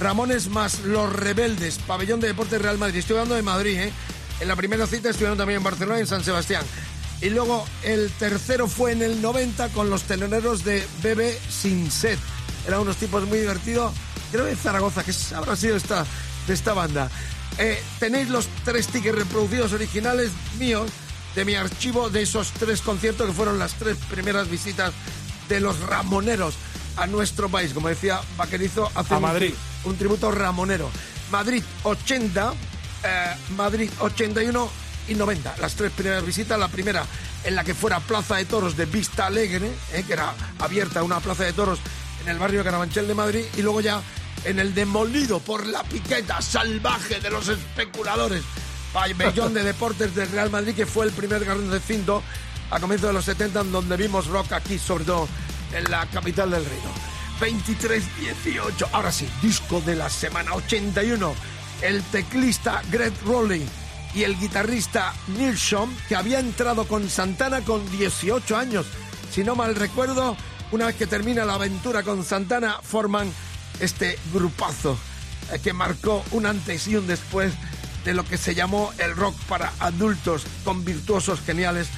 Ramones 0.00 0.48
más 0.48 0.80
Los 0.80 1.12
Rebeldes, 1.12 1.78
Pabellón 1.78 2.20
de 2.20 2.28
Deportes 2.28 2.60
Real 2.60 2.76
Madrid. 2.76 2.98
Estoy 2.98 3.16
hablando 3.16 3.36
de 3.36 3.42
Madrid, 3.42 3.78
¿eh? 3.78 3.92
En 4.40 4.48
la 4.48 4.56
primera 4.56 4.86
cita 4.86 5.10
estuvieron 5.10 5.38
también 5.38 5.58
en 5.58 5.64
Barcelona 5.64 5.98
y 5.98 6.02
en 6.02 6.06
San 6.08 6.24
Sebastián. 6.24 6.64
Y 7.20 7.30
luego 7.30 7.64
el 7.84 8.10
tercero 8.10 8.66
fue 8.66 8.92
en 8.92 9.02
el 9.02 9.22
90 9.22 9.68
con 9.68 9.88
los 9.90 10.02
teloneros 10.02 10.64
de 10.64 10.84
Bebe 11.02 11.38
Sin 11.48 11.90
Set. 11.90 12.18
Eran 12.66 12.80
unos 12.80 12.96
tipos 12.96 13.26
muy 13.28 13.38
divertidos. 13.38 13.94
Creo 14.32 14.46
que 14.46 14.56
Zaragoza, 14.56 15.04
que 15.04 15.12
habrá 15.34 15.54
sido 15.54 15.76
esta, 15.76 16.04
de 16.46 16.54
esta 16.54 16.72
banda. 16.74 17.10
Eh, 17.58 17.82
tenéis 18.00 18.28
los 18.30 18.48
tres 18.64 18.88
tickets 18.88 19.16
reproducidos 19.16 19.72
originales 19.72 20.30
míos 20.58 20.90
de 21.34 21.44
mi 21.44 21.54
archivo 21.54 22.10
de 22.10 22.22
esos 22.22 22.50
tres 22.52 22.80
conciertos 22.80 23.26
que 23.28 23.32
fueron 23.32 23.58
las 23.58 23.74
tres 23.74 23.96
primeras 24.10 24.48
visitas 24.50 24.92
de 25.48 25.60
los 25.60 25.78
Ramoneros 25.80 26.54
a 26.96 27.06
nuestro 27.06 27.48
país. 27.48 27.72
Como 27.72 27.88
decía 27.88 28.20
Vaquerizo, 28.36 28.90
hace 28.94 29.14
A 29.14 29.16
un- 29.18 29.22
Madrid. 29.22 29.54
un 29.84 29.96
tributo 29.96 30.30
ramonero. 30.30 30.90
Madrid 31.30 31.62
80, 31.84 32.54
eh, 33.04 33.34
Madrid 33.56 33.90
81 34.00 34.70
y 35.08 35.14
90. 35.14 35.54
Las 35.60 35.74
tres 35.74 35.90
primeras 35.92 36.24
visitas. 36.24 36.58
La 36.58 36.68
primera 36.68 37.04
en 37.44 37.54
la 37.56 37.64
que 37.64 37.74
fuera 37.74 38.00
Plaza 38.00 38.36
de 38.36 38.44
Toros 38.46 38.76
de 38.76 38.86
Vista 38.86 39.26
Alegre, 39.26 39.70
eh, 39.92 40.04
que 40.06 40.12
era 40.14 40.32
abierta 40.60 41.02
una 41.02 41.20
plaza 41.20 41.44
de 41.44 41.52
toros 41.52 41.78
en 42.22 42.28
el 42.30 42.38
barrio 42.38 42.60
de 42.60 42.64
Carabanchel 42.64 43.06
de 43.08 43.14
Madrid. 43.14 43.44
Y 43.56 43.62
luego 43.62 43.80
ya 43.80 44.00
en 44.44 44.58
el 44.58 44.74
demolido 44.74 45.40
por 45.40 45.66
la 45.66 45.82
piqueta 45.82 46.40
salvaje 46.40 47.20
de 47.20 47.30
los 47.30 47.48
especuladores. 47.48 48.42
Pabellón 48.92 49.54
de 49.54 49.64
Deportes 49.64 50.14
del 50.14 50.30
Real 50.30 50.50
Madrid, 50.50 50.74
que 50.74 50.86
fue 50.86 51.06
el 51.06 51.12
primer 51.12 51.44
gran 51.44 51.70
recinto 51.70 52.22
a 52.70 52.78
comienzos 52.78 53.08
de 53.08 53.14
los 53.14 53.24
70, 53.24 53.60
en 53.60 53.72
donde 53.72 53.96
vimos 53.96 54.26
rock 54.26 54.52
aquí, 54.52 54.78
sobre 54.78 55.04
todo 55.04 55.28
en 55.72 55.90
la 55.90 56.06
capital 56.06 56.50
del 56.50 56.64
reino. 56.64 56.90
23-18. 57.40 58.88
Ahora 58.92 59.10
sí, 59.10 59.28
disco 59.42 59.80
de 59.80 59.96
la 59.96 60.08
semana 60.08 60.54
81. 60.54 61.34
El 61.82 62.02
teclista 62.04 62.82
Greg 62.90 63.12
Rowley 63.24 63.66
y 64.14 64.22
el 64.22 64.38
guitarrista 64.38 65.12
Neil 65.36 65.58
Sean, 65.58 65.94
que 66.08 66.14
había 66.14 66.38
entrado 66.38 66.86
con 66.86 67.10
Santana 67.10 67.62
con 67.62 67.90
18 67.90 68.56
años. 68.56 68.86
Si 69.32 69.42
no 69.42 69.56
mal 69.56 69.74
recuerdo, 69.74 70.36
una 70.70 70.86
vez 70.86 70.94
que 70.94 71.08
termina 71.08 71.44
la 71.44 71.54
aventura 71.54 72.04
con 72.04 72.24
Santana, 72.24 72.78
forman 72.80 73.32
este 73.80 74.18
grupazo 74.32 74.98
eh, 75.52 75.58
que 75.62 75.72
marcó 75.72 76.24
un 76.32 76.46
antes 76.46 76.86
y 76.88 76.96
un 76.96 77.06
después 77.06 77.52
de 78.04 78.14
lo 78.14 78.24
que 78.24 78.36
se 78.36 78.54
llamó 78.54 78.92
el 78.98 79.16
rock 79.16 79.34
para 79.48 79.72
adultos, 79.80 80.44
con 80.64 80.84
virtuosos 80.84 81.40
geniales 81.40 81.88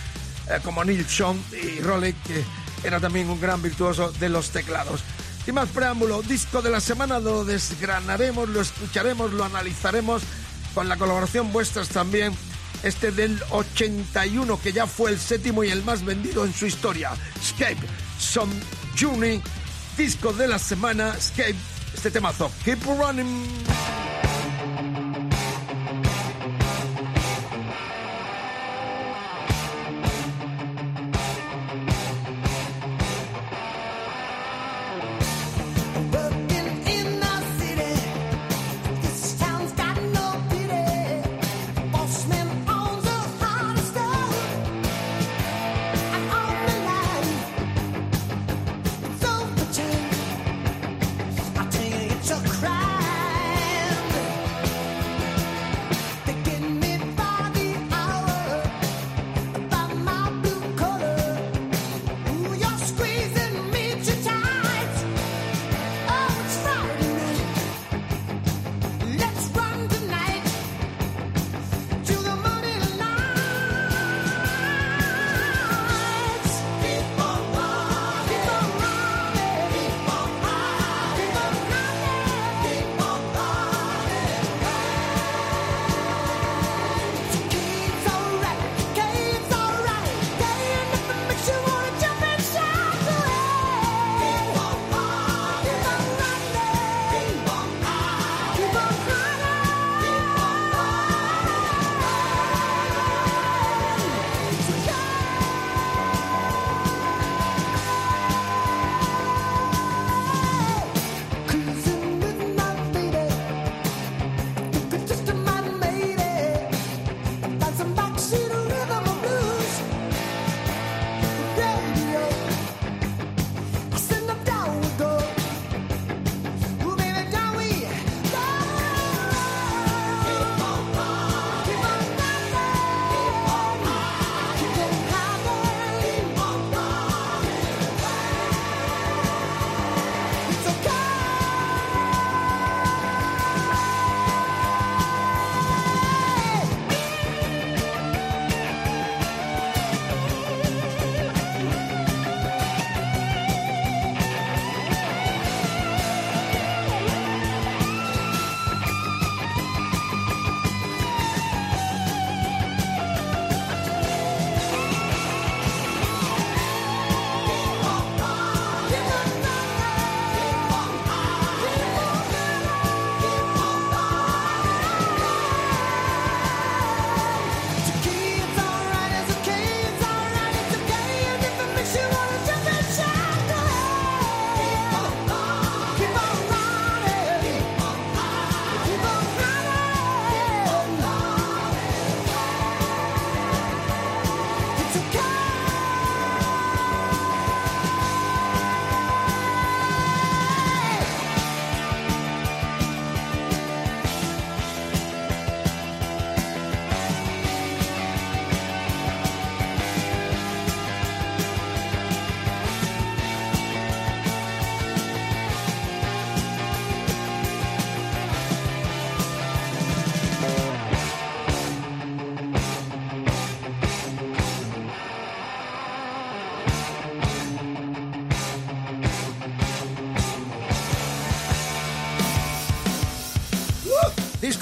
eh, 0.49 0.61
como 0.62 0.85
Neil 0.85 1.07
Sean 1.07 1.43
y 1.53 1.81
Rowley, 1.81 2.12
que 2.12 2.45
era 2.85 3.01
también 3.01 3.29
un 3.29 3.41
gran 3.41 3.61
virtuoso 3.62 4.12
de 4.12 4.29
los 4.29 4.51
teclados. 4.51 5.03
Sin 5.45 5.55
más 5.55 5.69
preámbulo, 5.69 6.23
disco 6.23 6.62
de 6.62 6.71
la 6.71 6.81
semana 6.81 7.19
lo 7.19 7.45
desgranaremos, 7.45 8.49
lo 8.49 8.61
escucharemos, 8.61 9.33
lo 9.33 9.45
analizaremos 9.45 10.23
con 10.75 10.89
la 10.89 10.97
colaboración 10.97 11.53
vuestras 11.53 11.89
también. 11.89 12.33
Este 12.83 13.11
del 13.11 13.41
81, 13.51 14.61
que 14.61 14.73
ya 14.73 14.87
fue 14.87 15.11
el 15.11 15.19
séptimo 15.19 15.65
y 15.65 15.71
el 15.71 15.83
más 15.83 16.05
vendido 16.05 16.45
en 16.45 16.53
su 16.53 16.67
historia. 16.67 17.12
Escape, 17.41 17.79
Some 18.19 18.53
Journey, 19.01 19.43
disco 19.96 20.32
de 20.32 20.48
la 20.48 20.59
semana, 20.59 21.14
Escape, 21.16 21.56
este 21.94 22.11
temazo. 22.11 22.50
Keep 22.64 22.85
running. 22.85 23.46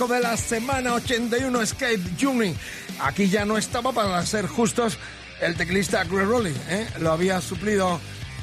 De 0.09 0.21
la 0.21 0.37
semana 0.37 0.95
81 0.95 1.63
Escape 1.63 2.01
Journey. 2.21 2.55
Aquí 3.01 3.29
ya 3.29 3.45
no 3.45 3.57
estaba, 3.57 3.93
para 3.93 4.25
ser 4.27 4.47
justos, 4.47 4.99
el 5.41 5.57
teclista 5.57 6.05
Greg 6.05 6.27
Rowley, 6.27 6.55
¿eh? 6.69 6.87
lo 7.01 7.13
había 7.13 7.41
suplido 7.41 7.99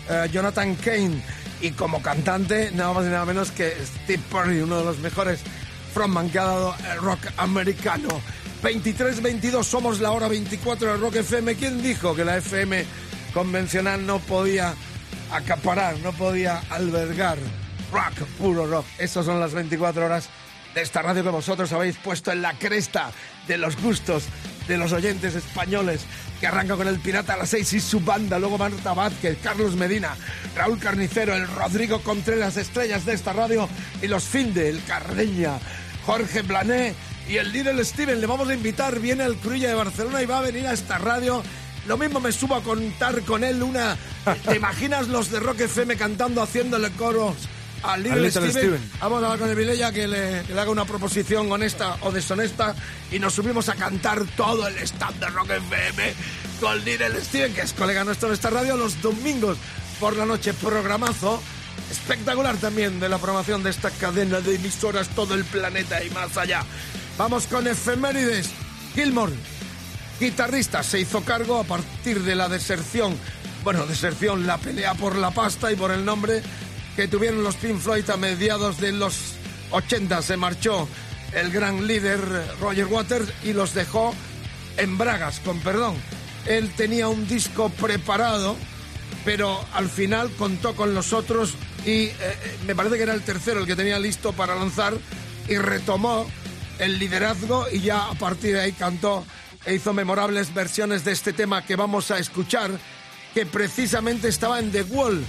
eh, 0.10 0.28
Jonathan 0.32 0.76
Kane 0.76 1.22
y 1.62 1.72
como 1.72 2.02
cantante 2.02 2.72
nada 2.72 2.94
más 2.94 3.06
y 3.06 3.10
nada 3.10 3.26
menos 3.26 3.52
que 3.52 3.74
Steve 3.86 4.24
Perry, 4.32 4.62
uno 4.62 4.80
de 4.80 4.86
los 4.86 5.00
mejores 5.00 5.42
frontman 5.94 6.30
que 6.30 6.40
ha 6.40 6.46
dado 6.46 6.76
el 6.92 6.98
rock 7.00 7.20
americano. 7.38 8.10
23-22, 8.64 9.64
somos 9.64 10.00
la 10.00 10.12
hora 10.12 10.28
24 10.28 10.94
de 10.94 10.98
Rock 10.98 11.16
FM. 11.18 11.56
¿Quién 11.56 11.82
dijo 11.84 12.16
que 12.16 12.26
la 12.26 12.38
FM 12.38 12.86
convencional 13.34 14.06
no 14.06 14.20
podía 14.20 14.74
acaparar, 15.32 15.98
no 16.00 16.12
podía 16.14 16.62
albergar 16.70 17.38
rock, 17.92 18.28
puro 18.40 18.66
rock? 18.66 18.86
Esas 18.98 19.26
son 19.26 19.40
las 19.40 19.54
24 19.54 20.06
horas 20.06 20.30
de 20.74 20.82
esta 20.82 21.02
radio 21.02 21.24
que 21.24 21.30
vosotros 21.30 21.72
habéis 21.74 21.98
puesto 21.98 22.32
en 22.32 22.42
la 22.42 22.54
cresta 22.54 23.12
de 23.48 23.58
los 23.58 23.82
gustos 23.82 24.24
de 24.68 24.78
los 24.78 24.94
oyentes 24.94 25.36
españoles, 25.36 26.02
que 26.40 26.48
arranca 26.48 26.76
con 26.76 26.88
el 26.88 27.00
Pirata 27.00 27.34
a 27.34 27.38
las 27.38 27.50
6 27.50 27.74
y 27.74 27.80
su 27.80 28.00
banda, 28.00 28.40
luego 28.40 28.58
Marta 28.58 28.94
Vázquez, 28.94 29.38
Carlos 29.44 29.76
Medina, 29.76 30.16
Raúl 30.56 30.80
Carnicero, 30.80 31.36
el 31.36 31.48
Rodrigo 31.48 32.00
Contreras, 32.02 32.58
estrellas 32.58 33.06
de 33.06 33.14
esta 33.14 33.34
radio, 33.34 33.68
y 34.02 34.08
los 34.08 34.24
Finde, 34.24 34.70
el 34.70 34.84
Cardeña, 34.84 35.60
Jorge 36.06 36.42
Blané 36.42 36.94
y 37.28 37.38
el 37.38 37.52
Little 37.52 37.84
Steven. 37.84 38.22
Le 38.22 38.28
vamos 38.28 38.50
a 38.50 38.54
invitar, 38.54 39.00
viene 39.00 39.26
el 39.26 39.36
Cruilla 39.36 39.70
de 39.70 39.76
Barcelona 39.76 40.22
y 40.22 40.26
va 40.26 40.40
a 40.40 40.44
venir 40.44 40.68
a 40.68 40.74
esta 40.74 40.98
radio. 40.98 41.44
Lo 41.88 41.98
mismo 41.98 42.20
me 42.20 42.32
subo 42.32 42.56
a 42.56 42.64
contar 42.64 43.22
con 43.24 43.44
él 43.44 43.62
una... 43.64 43.98
¿Te 44.46 44.56
imaginas 44.56 45.08
los 45.08 45.32
de 45.32 45.40
Rock 45.40 45.62
FM 45.62 45.98
cantando, 45.98 46.42
haciéndole 46.42 46.92
coros 46.92 47.36
a 47.84 47.98
Little, 47.98 48.30
Steven? 48.30 48.52
Steven. 48.52 48.92
Vamos 49.00 49.22
a 49.22 49.26
hablar 49.26 49.40
con 49.40 49.50
el 49.50 49.56
Vilella 49.56 49.92
que 49.92 50.08
le, 50.08 50.44
que 50.48 50.54
le 50.54 50.62
haga 50.62 50.72
una 50.72 50.86
proposición 50.86 51.52
honesta 51.52 51.98
o 52.02 52.12
deshonesta 52.12 52.76
y 53.12 53.20
nos 53.20 53.34
subimos 53.34 53.70
a 53.70 53.76
cantar 53.76 54.26
todo 54.36 54.68
el 54.68 54.78
stand 54.78 55.20
de 55.20 55.28
Rock 55.28 55.52
FM 55.52 56.14
con 56.60 56.84
Little 56.86 57.22
Steven, 57.22 57.54
que 57.54 57.62
es 57.62 57.74
colega 57.74 58.04
nuestro 58.04 58.30
de 58.30 58.36
esta 58.36 58.50
radio, 58.50 58.78
los 58.78 59.02
domingos 59.02 59.58
por 60.00 60.16
la 60.16 60.26
noche. 60.26 60.54
Programazo 60.54 61.42
espectacular 61.92 62.56
también 62.58 63.00
de 63.00 63.10
la 63.10 63.18
programación 63.18 63.64
de 63.64 63.70
esta 63.70 63.92
cadena 63.92 64.40
de 64.40 64.56
emisoras, 64.56 65.10
todo 65.10 65.34
el 65.36 65.44
planeta 65.46 66.04
y 66.04 66.10
más 66.12 66.38
allá. 66.38 66.64
Vamos 67.18 67.48
con 67.48 67.68
efemérides. 67.68 68.50
Gilmore, 68.96 69.34
guitarrista, 70.20 70.84
se 70.84 71.00
hizo 71.00 71.24
cargo 71.24 71.60
a 71.60 71.64
partir 71.64 72.22
de 72.24 72.36
la 72.36 72.50
deserción, 72.50 73.18
bueno, 73.64 73.86
deserción, 73.86 74.48
la 74.48 74.58
pelea 74.58 74.94
por 74.96 75.16
la 75.16 75.32
pasta 75.32 75.72
y 75.72 75.76
por 75.76 75.92
el 75.92 76.04
nombre 76.04 76.42
que 76.96 77.08
tuvieron 77.08 77.44
los 77.44 77.56
Pink 77.56 77.80
Floyd 77.80 78.10
a 78.10 78.18
mediados 78.18 78.80
de 78.80 78.92
los 78.92 79.34
80. 79.72 80.22
Se 80.22 80.38
marchó 80.38 80.88
el 81.34 81.52
gran 81.52 81.88
líder 81.88 82.20
Roger 82.60 82.88
Waters 82.88 83.32
y 83.44 83.54
los 83.54 83.74
dejó 83.74 84.14
en 84.78 84.98
bragas, 84.98 85.40
con 85.40 85.60
perdón. 85.60 85.96
Él 86.46 86.72
tenía 86.76 87.08
un 87.08 87.28
disco 87.28 87.70
preparado, 87.70 88.56
pero 89.24 89.64
al 89.74 89.90
final 89.90 90.32
contó 90.38 90.76
con 90.76 90.94
los 90.94 91.14
otros 91.14 91.54
y 91.86 92.06
eh, 92.06 92.16
eh, 92.20 92.58
me 92.66 92.76
parece 92.76 92.98
que 92.98 93.04
era 93.04 93.14
el 93.14 93.22
tercero 93.22 93.62
el 93.62 93.68
que 93.68 93.76
tenía 93.76 94.00
listo 94.00 94.34
para 94.34 94.56
lanzar 94.56 94.94
y 95.48 95.58
retomó 95.58 96.28
el 96.80 97.00
liderazgo 97.00 97.68
y 97.72 97.82
ya 97.82 98.08
a 98.08 98.14
partir 98.14 98.56
de 98.56 98.62
ahí 98.62 98.72
cantó 98.74 99.26
e 99.66 99.76
hizo 99.76 99.94
memorables 99.94 100.54
versiones 100.54 101.06
de 101.06 101.12
este 101.12 101.34
tema 101.34 101.64
que 101.64 101.76
vamos 101.76 102.10
a 102.10 102.18
escuchar, 102.18 102.72
que 103.34 103.46
precisamente 103.46 104.28
estaba 104.28 104.60
en 104.60 104.72
The 104.72 104.84
Wall. 104.84 105.24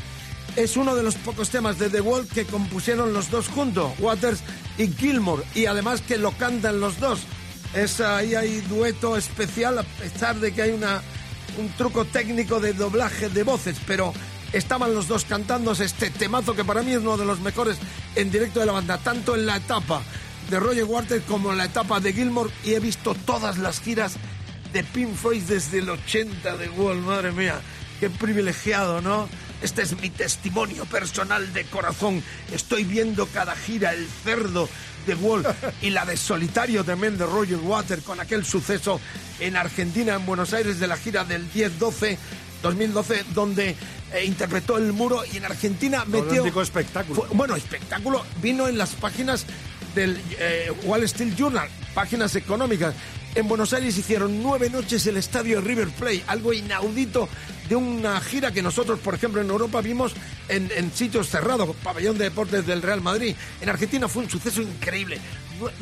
Es 0.56 0.76
uno 0.76 0.94
de 0.94 1.02
los 1.02 1.14
pocos 1.16 1.48
temas 1.48 1.78
de 1.78 1.88
The 1.88 2.00
Wall 2.00 2.26
que 2.26 2.44
compusieron 2.44 3.12
los 3.12 3.30
dos 3.30 3.48
juntos, 3.48 3.92
Waters 3.98 4.40
y 4.76 4.88
Gilmore, 4.88 5.44
y 5.54 5.66
además 5.66 6.02
que 6.02 6.18
lo 6.18 6.32
cantan 6.32 6.80
los 6.80 7.00
dos. 7.00 7.20
Es, 7.74 8.00
ahí 8.00 8.34
hay 8.34 8.60
dueto 8.62 9.16
especial, 9.16 9.78
a 9.78 9.82
pesar 9.82 10.36
de 10.36 10.52
que 10.52 10.62
hay 10.62 10.72
un 10.72 11.68
truco 11.78 12.04
técnico 12.04 12.60
de 12.60 12.74
doblaje 12.74 13.30
de 13.30 13.42
voces, 13.44 13.78
pero 13.86 14.12
estaban 14.52 14.94
los 14.94 15.08
dos 15.08 15.24
cantándose 15.24 15.84
este 15.84 16.10
temazo 16.10 16.54
que 16.54 16.64
para 16.64 16.82
mí 16.82 16.92
es 16.92 16.98
uno 16.98 17.16
de 17.16 17.24
los 17.24 17.40
mejores 17.40 17.78
en 18.14 18.30
directo 18.30 18.60
de 18.60 18.66
la 18.66 18.72
banda, 18.72 18.98
tanto 18.98 19.34
en 19.34 19.46
la 19.46 19.56
etapa 19.56 20.02
de 20.50 20.60
Roger 20.60 20.84
Waters 20.84 21.24
como 21.26 21.52
en 21.52 21.58
la 21.58 21.64
etapa 21.64 22.00
de 22.00 22.12
Gilmore 22.12 22.50
y 22.64 22.74
he 22.74 22.80
visto 22.80 23.14
todas 23.14 23.58
las 23.58 23.80
giras 23.80 24.16
de 24.72 24.84
Pink 24.84 25.14
Floyd 25.14 25.42
desde 25.42 25.78
el 25.78 25.88
80 25.88 26.56
de 26.56 26.68
Wall, 26.70 27.00
madre 27.00 27.32
mía, 27.32 27.60
qué 28.00 28.10
privilegiado, 28.10 29.00
¿no? 29.00 29.28
Este 29.62 29.82
es 29.82 29.98
mi 30.00 30.10
testimonio 30.10 30.84
personal 30.86 31.52
de 31.52 31.64
corazón. 31.64 32.22
Estoy 32.52 32.84
viendo 32.84 33.26
cada 33.26 33.54
gira, 33.54 33.92
el 33.92 34.06
cerdo 34.24 34.68
de 35.06 35.14
Wall 35.14 35.44
y 35.80 35.90
la 35.90 36.04
de 36.04 36.16
solitario 36.16 36.84
también 36.84 37.16
de 37.18 37.26
Roger 37.26 37.56
Waters 37.58 38.02
con 38.02 38.20
aquel 38.20 38.44
suceso 38.44 39.00
en 39.40 39.56
Argentina, 39.56 40.14
en 40.14 40.26
Buenos 40.26 40.52
Aires, 40.52 40.78
de 40.80 40.86
la 40.86 40.96
gira 40.96 41.24
del 41.24 41.50
10-12. 41.52 42.18
2012, 42.62 43.24
donde 43.34 43.70
eh, 44.12 44.24
interpretó 44.24 44.78
El 44.78 44.92
Muro 44.92 45.24
y 45.32 45.36
en 45.36 45.44
Argentina 45.44 46.04
metió... 46.04 46.44
Espectáculo. 46.62 47.22
Fue- 47.26 47.36
bueno, 47.36 47.56
espectáculo. 47.56 48.24
Vino 48.40 48.68
en 48.68 48.78
las 48.78 48.90
páginas 48.90 49.46
del 49.94 50.20
eh, 50.38 50.72
Wall 50.84 51.02
Street 51.04 51.34
Journal, 51.36 51.68
páginas 51.94 52.34
económicas. 52.36 52.94
En 53.34 53.48
Buenos 53.48 53.72
Aires 53.72 53.96
hicieron 53.96 54.42
nueve 54.42 54.68
noches 54.68 55.06
el 55.06 55.16
estadio 55.16 55.62
River 55.62 55.88
Plate, 55.88 56.22
algo 56.26 56.52
inaudito 56.52 57.28
de 57.66 57.76
una 57.76 58.20
gira 58.20 58.52
que 58.52 58.62
nosotros, 58.62 58.98
por 58.98 59.14
ejemplo, 59.14 59.40
en 59.40 59.48
Europa 59.48 59.80
vimos 59.80 60.12
en, 60.48 60.92
sitios 60.92 61.30
cerrados, 61.30 61.74
pabellón 61.82 62.18
de 62.18 62.24
deportes 62.24 62.66
del 62.66 62.82
Real 62.82 63.00
Madrid. 63.00 63.34
En 63.62 63.70
Argentina 63.70 64.06
fue 64.06 64.24
un 64.24 64.30
suceso 64.30 64.60
increíble. 64.60 65.18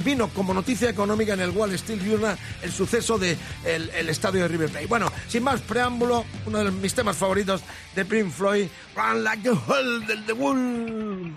Vino 0.04 0.28
como 0.28 0.54
noticia 0.54 0.90
económica 0.90 1.32
en 1.32 1.40
el 1.40 1.50
Wall 1.50 1.72
Street 1.72 2.02
Journal 2.06 2.38
el 2.62 2.70
suceso 2.70 3.18
del 3.18 3.36
de 3.64 3.74
el, 3.98 4.08
estadio 4.08 4.42
de 4.42 4.48
River 4.48 4.70
Plate. 4.70 4.86
Bueno, 4.86 5.10
sin 5.26 5.42
más 5.42 5.60
preámbulo, 5.60 6.24
uno 6.46 6.58
de 6.58 6.70
mis 6.70 6.94
temas 6.94 7.16
favoritos 7.16 7.62
de 7.96 8.04
Pink 8.04 8.30
Floyd, 8.30 8.68
Run 8.94 9.24
Like 9.24 9.48
a 9.48 9.52
Hell 9.52 10.06
del 10.06 10.26
The 10.26 10.32
Wall. 10.34 11.34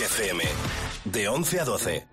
Rock 0.00 0.08
FM. 0.08 0.40
De 1.02 1.22
11 1.24 1.60
a 1.60 1.64
12. 1.64 2.09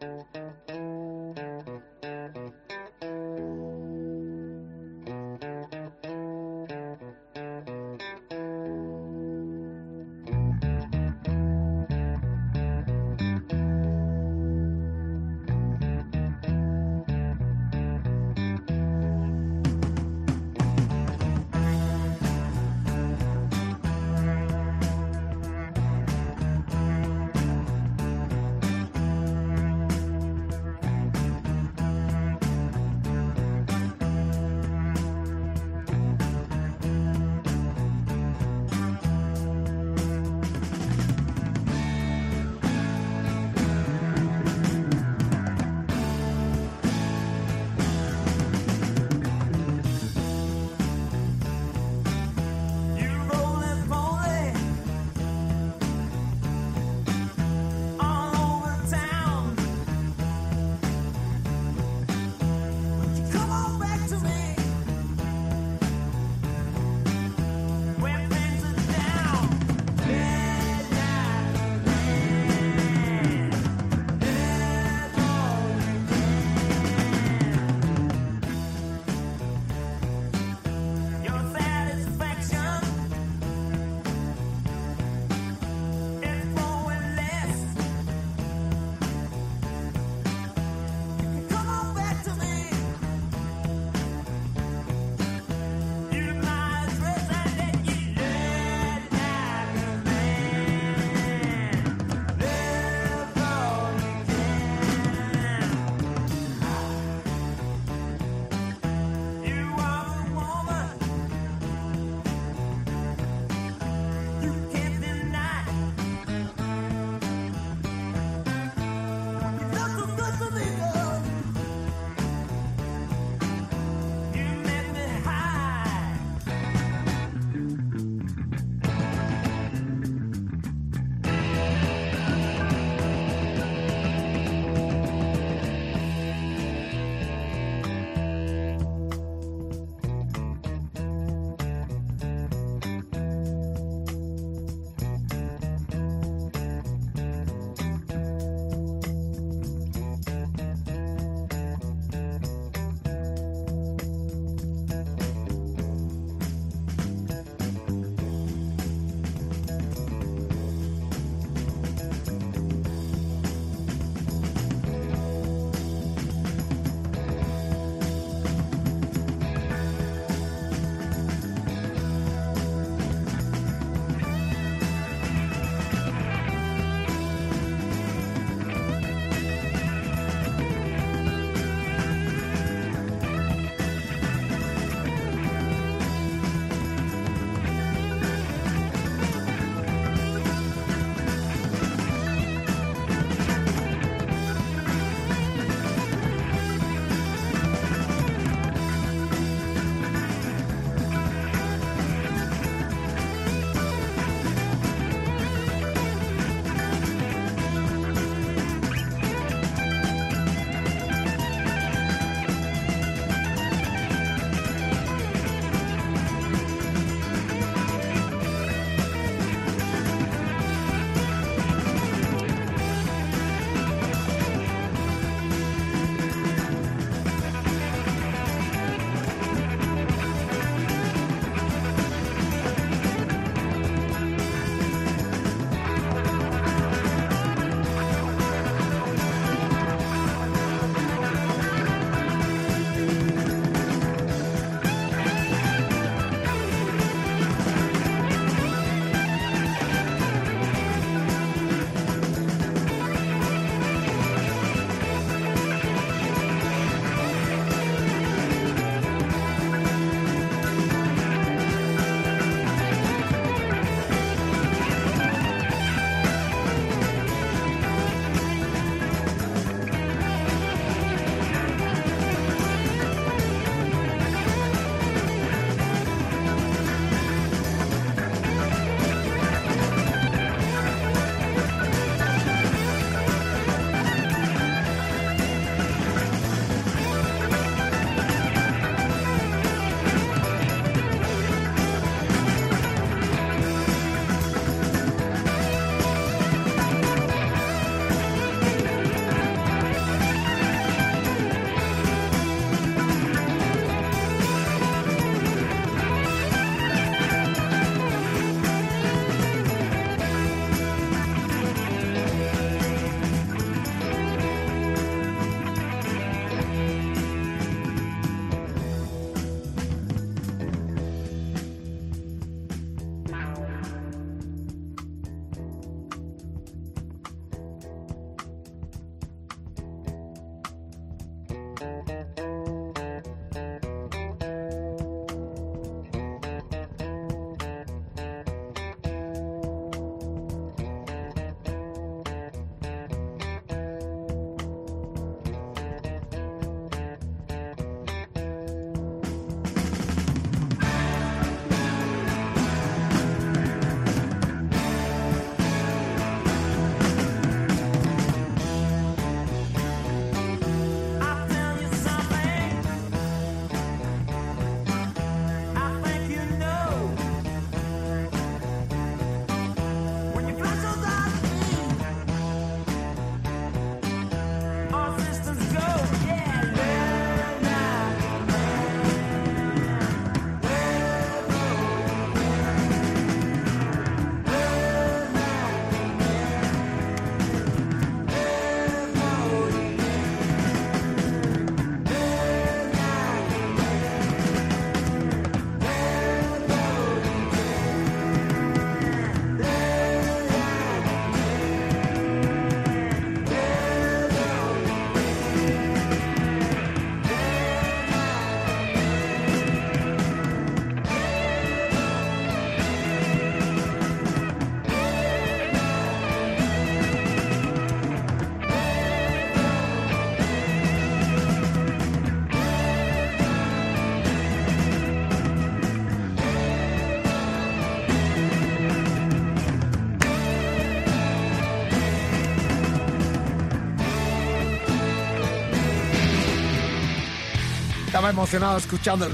Emocionado 438.30 438.78
escuchando. 438.78 439.28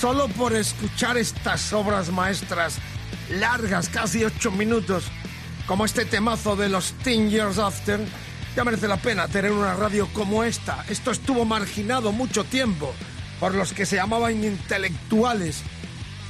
Solo 0.00 0.28
por 0.28 0.54
escuchar 0.54 1.18
estas 1.18 1.72
obras 1.72 2.10
maestras 2.10 2.78
largas, 3.30 3.88
casi 3.88 4.24
ocho 4.24 4.52
minutos, 4.52 5.04
como 5.66 5.84
este 5.84 6.04
temazo 6.04 6.54
de 6.54 6.68
los 6.68 6.92
Teen 7.02 7.30
Years 7.30 7.58
After, 7.58 8.00
ya 8.54 8.64
merece 8.64 8.86
la 8.86 8.96
pena 8.96 9.26
tener 9.26 9.50
una 9.50 9.74
radio 9.74 10.08
como 10.12 10.44
esta. 10.44 10.84
Esto 10.88 11.10
estuvo 11.10 11.44
marginado 11.44 12.12
mucho 12.12 12.44
tiempo 12.44 12.94
por 13.40 13.54
los 13.54 13.72
que 13.72 13.86
se 13.86 13.96
llamaban 13.96 14.44
intelectuales 14.44 15.62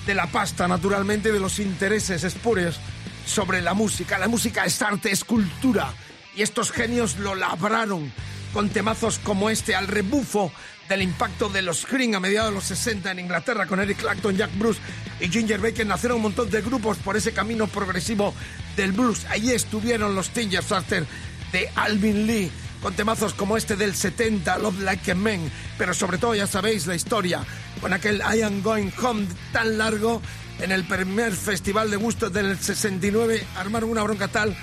de 0.06 0.14
la 0.14 0.28
pasta, 0.28 0.66
naturalmente, 0.66 1.30
de 1.30 1.40
los 1.40 1.58
intereses 1.58 2.24
espurios 2.24 2.80
sobre 3.26 3.60
la 3.60 3.74
música. 3.74 4.18
La 4.18 4.28
música 4.28 4.64
es 4.64 4.80
arte, 4.80 5.10
es 5.10 5.24
cultura. 5.24 5.92
Y 6.34 6.40
estos 6.42 6.70
genios 6.72 7.18
lo 7.18 7.34
labraron 7.34 8.10
con 8.54 8.70
temazos 8.70 9.18
como 9.18 9.50
este, 9.50 9.74
al 9.74 9.88
rebufo 9.88 10.50
del 10.88 11.02
impacto 11.02 11.48
de 11.48 11.62
los 11.62 11.84
Cream 11.86 12.14
a 12.14 12.20
mediados 12.20 12.50
de 12.50 12.54
los 12.54 12.64
60 12.64 13.10
en 13.10 13.18
Inglaterra 13.20 13.66
con 13.66 13.80
Eric 13.80 13.98
Clapton, 13.98 14.36
Jack 14.36 14.50
Bruce 14.58 14.80
y 15.20 15.28
Ginger 15.28 15.60
Baker. 15.60 15.86
Nacieron 15.86 16.16
un 16.16 16.22
montón 16.22 16.50
de 16.50 16.62
grupos 16.62 16.98
por 16.98 17.16
ese 17.16 17.32
camino 17.32 17.66
progresivo 17.66 18.34
del 18.76 18.92
blues. 18.92 19.24
Allí 19.26 19.52
estuvieron 19.52 20.14
los 20.14 20.30
Tingers 20.30 20.72
After 20.72 21.06
de 21.52 21.70
Alvin 21.74 22.26
Lee 22.26 22.50
con 22.82 22.94
temazos 22.94 23.34
como 23.34 23.56
este 23.56 23.76
del 23.76 23.94
70, 23.94 24.58
Love 24.58 24.80
Like 24.80 25.10
a 25.10 25.14
Man, 25.14 25.50
pero 25.76 25.92
sobre 25.94 26.18
todo 26.18 26.34
ya 26.34 26.46
sabéis 26.46 26.86
la 26.86 26.94
historia 26.94 27.40
con 27.80 27.92
aquel 27.92 28.18
I 28.18 28.42
Am 28.42 28.62
Going 28.62 28.90
Home 29.02 29.26
tan 29.52 29.78
largo 29.78 30.22
en 30.60 30.72
el 30.72 30.84
primer 30.84 31.32
festival 31.32 31.90
de 31.90 31.96
gusto 31.96 32.30
del 32.30 32.58
69 32.58 33.44
armaron 33.56 33.90
una 33.90 34.02
bronca 34.02 34.28
tal 34.28 34.56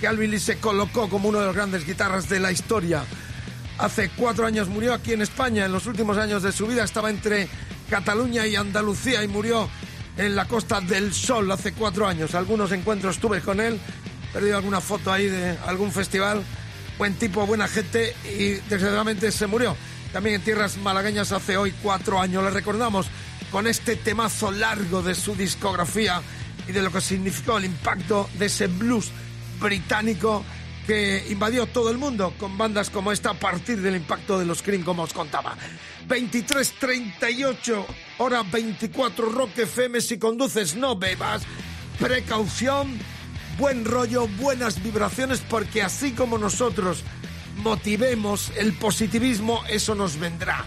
que 0.00 0.06
Alvin 0.06 0.30
Lee 0.30 0.40
se 0.40 0.58
colocó 0.58 1.08
como 1.08 1.28
uno 1.28 1.40
de 1.40 1.46
los 1.46 1.54
grandes 1.54 1.86
guitarras 1.86 2.28
de 2.28 2.40
la 2.40 2.50
historia. 2.52 3.04
Hace 3.78 4.10
cuatro 4.10 4.46
años 4.46 4.68
murió 4.68 4.94
aquí 4.94 5.12
en 5.12 5.22
España, 5.22 5.64
en 5.64 5.72
los 5.72 5.86
últimos 5.86 6.16
años 6.18 6.42
de 6.42 6.52
su 6.52 6.66
vida 6.66 6.84
estaba 6.84 7.10
entre 7.10 7.48
Cataluña 7.88 8.46
y 8.46 8.54
Andalucía 8.54 9.24
y 9.24 9.28
murió 9.28 9.68
en 10.16 10.36
la 10.36 10.46
Costa 10.46 10.80
del 10.80 11.12
Sol 11.12 11.50
hace 11.50 11.72
cuatro 11.72 12.06
años. 12.06 12.34
Algunos 12.34 12.70
encuentros 12.72 13.18
tuve 13.18 13.40
con 13.40 13.60
él, 13.60 13.80
perdido 14.32 14.56
alguna 14.56 14.80
foto 14.80 15.12
ahí 15.12 15.26
de 15.26 15.56
algún 15.66 15.90
festival. 15.90 16.42
Buen 16.98 17.14
tipo, 17.14 17.46
buena 17.46 17.66
gente 17.66 18.14
y 18.38 18.50
desgraciadamente 18.68 19.32
se 19.32 19.46
murió. 19.46 19.76
También 20.12 20.36
en 20.36 20.42
tierras 20.42 20.76
malagueñas 20.76 21.32
hace 21.32 21.56
hoy 21.56 21.72
cuatro 21.82 22.20
años. 22.20 22.44
Le 22.44 22.50
recordamos 22.50 23.06
con 23.50 23.66
este 23.66 23.96
temazo 23.96 24.52
largo 24.52 25.02
de 25.02 25.14
su 25.14 25.34
discografía 25.34 26.20
y 26.68 26.72
de 26.72 26.82
lo 26.82 26.92
que 26.92 27.00
significó 27.00 27.58
el 27.58 27.64
impacto 27.64 28.28
de 28.38 28.46
ese 28.46 28.66
blues 28.66 29.10
británico 29.60 30.44
que 30.86 31.24
invadió 31.30 31.66
todo 31.66 31.90
el 31.90 31.98
mundo 31.98 32.34
con 32.38 32.58
bandas 32.58 32.90
como 32.90 33.12
esta 33.12 33.30
a 33.30 33.34
partir 33.34 33.80
del 33.80 33.96
impacto 33.96 34.38
de 34.38 34.46
los 34.46 34.62
Cream, 34.62 34.82
como 34.82 35.02
os 35.02 35.12
contaba. 35.12 35.56
23.38, 36.08 37.84
hora 38.18 38.42
24, 38.42 39.28
Rock 39.28 39.58
FM. 39.58 40.00
Si 40.00 40.18
conduces, 40.18 40.74
no 40.74 40.96
bebas. 40.96 41.42
Precaución, 41.98 42.98
buen 43.58 43.84
rollo, 43.84 44.26
buenas 44.40 44.82
vibraciones, 44.82 45.40
porque 45.48 45.82
así 45.82 46.12
como 46.12 46.38
nosotros 46.38 47.04
motivemos 47.58 48.50
el 48.56 48.72
positivismo, 48.72 49.62
eso 49.68 49.94
nos 49.94 50.18
vendrá. 50.18 50.64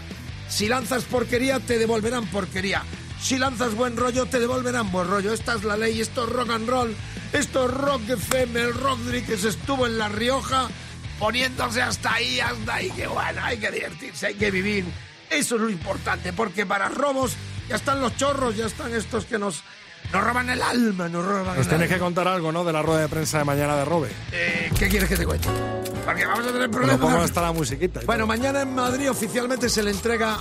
Si 0.48 0.68
lanzas 0.68 1.04
porquería, 1.04 1.60
te 1.60 1.78
devolverán 1.78 2.26
porquería. 2.26 2.82
Si 3.20 3.38
lanzas 3.38 3.74
buen 3.74 3.96
rollo, 3.96 4.26
te 4.26 4.38
devolverán 4.38 4.90
buen 4.92 5.08
rollo. 5.08 5.32
Esta 5.32 5.54
es 5.54 5.64
la 5.64 5.76
ley, 5.76 6.00
esto 6.00 6.24
es 6.24 6.30
rock 6.30 6.50
and 6.50 6.68
roll, 6.68 6.96
esto 7.32 7.64
es 7.66 7.74
rock 7.74 8.08
FM, 8.08 8.60
el 8.60 8.74
Rodri 8.74 9.22
que 9.22 9.36
se 9.36 9.48
estuvo 9.48 9.86
en 9.86 9.98
La 9.98 10.08
Rioja 10.08 10.68
poniéndose 11.18 11.82
hasta 11.82 12.14
ahí, 12.14 12.40
hasta 12.40 12.74
ahí. 12.74 12.90
Que 12.90 13.06
bueno, 13.06 13.40
hay 13.42 13.58
que 13.58 13.70
divertirse, 13.70 14.26
hay 14.26 14.34
que 14.34 14.50
vivir. 14.50 14.84
Eso 15.30 15.56
es 15.56 15.60
lo 15.62 15.70
importante, 15.70 16.32
porque 16.32 16.66
para 16.66 16.88
robos 16.88 17.32
ya 17.68 17.76
están 17.76 18.00
los 18.00 18.16
chorros, 18.16 18.56
ya 18.56 18.66
están 18.66 18.94
estos 18.94 19.24
que 19.24 19.38
nos, 19.38 19.64
nos 20.12 20.24
roban 20.24 20.48
el 20.50 20.62
alma, 20.62 21.08
nos 21.08 21.24
roban 21.24 21.56
Nos 21.56 21.68
tienes 21.68 21.88
que 21.88 21.98
contar 21.98 22.28
algo, 22.28 22.52
¿no? 22.52 22.64
De 22.64 22.72
la 22.72 22.82
rueda 22.82 23.00
de 23.00 23.08
prensa 23.08 23.38
de 23.38 23.44
mañana 23.44 23.76
de 23.76 23.84
Robe. 23.84 24.10
Eh, 24.30 24.70
¿Qué 24.78 24.88
quieres 24.88 25.08
que 25.08 25.16
te 25.16 25.26
cuente? 25.26 25.48
Porque 26.04 26.24
vamos 26.24 26.46
a 26.46 26.52
tener 26.52 26.70
problemas. 26.70 27.24
hasta 27.24 27.42
la 27.42 27.52
musiquita. 27.52 28.00
Bueno, 28.06 28.24
todo. 28.24 28.28
mañana 28.28 28.62
en 28.62 28.74
Madrid 28.74 29.10
oficialmente 29.10 29.68
se 29.68 29.82
le 29.82 29.90
entrega 29.90 30.38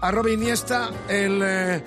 a 0.00 0.10
Robin 0.12 0.40
Iniesta 0.40 0.90
el, 1.08 1.40
eh, 1.42 1.84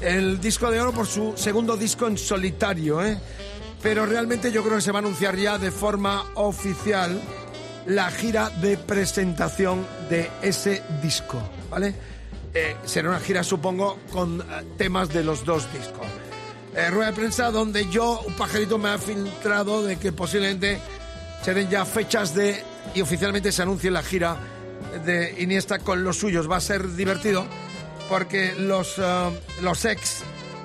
el 0.00 0.40
disco 0.40 0.70
de 0.70 0.80
oro 0.80 0.92
por 0.92 1.06
su 1.06 1.34
segundo 1.36 1.76
disco 1.76 2.06
en 2.06 2.18
solitario, 2.18 3.04
¿eh? 3.04 3.18
Pero 3.82 4.06
realmente 4.06 4.50
yo 4.50 4.62
creo 4.62 4.76
que 4.76 4.82
se 4.82 4.92
va 4.92 4.98
a 4.98 5.02
anunciar 5.02 5.36
ya 5.36 5.58
de 5.58 5.70
forma 5.70 6.24
oficial 6.34 7.20
la 7.86 8.10
gira 8.10 8.48
de 8.48 8.78
presentación 8.78 9.86
de 10.08 10.30
ese 10.42 10.82
disco, 11.02 11.38
¿vale? 11.70 11.94
Eh, 12.54 12.76
será 12.84 13.10
una 13.10 13.20
gira, 13.20 13.42
supongo, 13.42 13.98
con 14.10 14.40
eh, 14.40 14.44
temas 14.78 15.08
de 15.08 15.24
los 15.24 15.44
dos 15.44 15.66
discos. 15.72 16.06
Eh, 16.74 16.88
rueda 16.90 17.10
de 17.10 17.16
prensa 17.16 17.50
donde 17.50 17.88
yo, 17.90 18.20
un 18.26 18.34
pajarito 18.34 18.78
me 18.78 18.88
ha 18.88 18.98
filtrado 18.98 19.82
de 19.82 19.96
que 19.96 20.12
posiblemente 20.12 20.78
se 21.42 21.52
den 21.52 21.68
ya 21.68 21.84
fechas 21.84 22.34
de 22.34 22.62
y 22.94 23.00
oficialmente 23.00 23.52
se 23.52 23.62
anuncie 23.62 23.90
la 23.90 24.02
gira 24.02 24.36
de 25.04 25.34
Iniesta 25.42 25.78
con 25.78 26.04
los 26.04 26.16
suyos. 26.16 26.50
Va 26.50 26.56
a 26.56 26.60
ser 26.60 26.94
divertido 26.94 27.46
porque 28.08 28.54
los, 28.54 28.98
eh, 28.98 29.30
los 29.62 29.84
ex, 29.84 30.22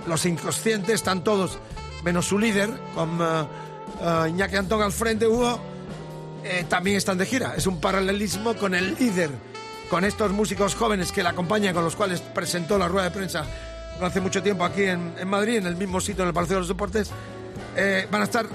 los 0.08 0.26
inconscientes, 0.26 0.96
están 0.96 1.24
todos, 1.24 1.58
menos 2.04 2.28
su 2.28 2.40
líder, 2.40 2.70
con 2.94 3.20
eh, 3.22 3.46
eh, 4.02 4.30
Iñaki 4.30 4.56
Antón 4.56 4.82
al 4.82 4.92
frente, 4.92 5.28
Hugo, 5.28 5.60
también 6.70 6.98
están 6.98 7.18
de 7.18 7.26
gira. 7.26 7.54
Es 7.58 7.68
un 7.68 7.82
paralelismo 7.82 8.56
con 8.56 8.74
el 8.74 8.96
líder, 8.96 9.30
con 9.90 10.06
estos 10.06 10.32
músicos 10.32 10.74
jóvenes 10.74 11.12
que 11.12 11.22
la 11.22 11.32
acompañan, 11.32 11.74
con 11.74 11.84
los 11.84 11.96
cuales 11.96 12.22
presentó 12.22 12.78
la 12.78 12.88
rueda 12.88 13.10
de 13.10 13.12
prensa 13.12 13.46
no 14.00 14.06
hace 14.06 14.22
mucho 14.22 14.42
tiempo 14.42 14.64
aquí 14.64 14.84
en, 14.84 15.28
Madrid, 15.28 15.58
en 15.58 15.66
el 15.66 15.76
mismo 15.76 16.00
sitio, 16.00 16.24
en 16.24 16.30
el 16.30 16.34
Palacio 16.34 16.56
de 16.56 16.60
los 16.62 16.70
Deportes. 16.70 17.12
Van 18.10 18.22
a 18.22 18.24
estar 18.24 18.46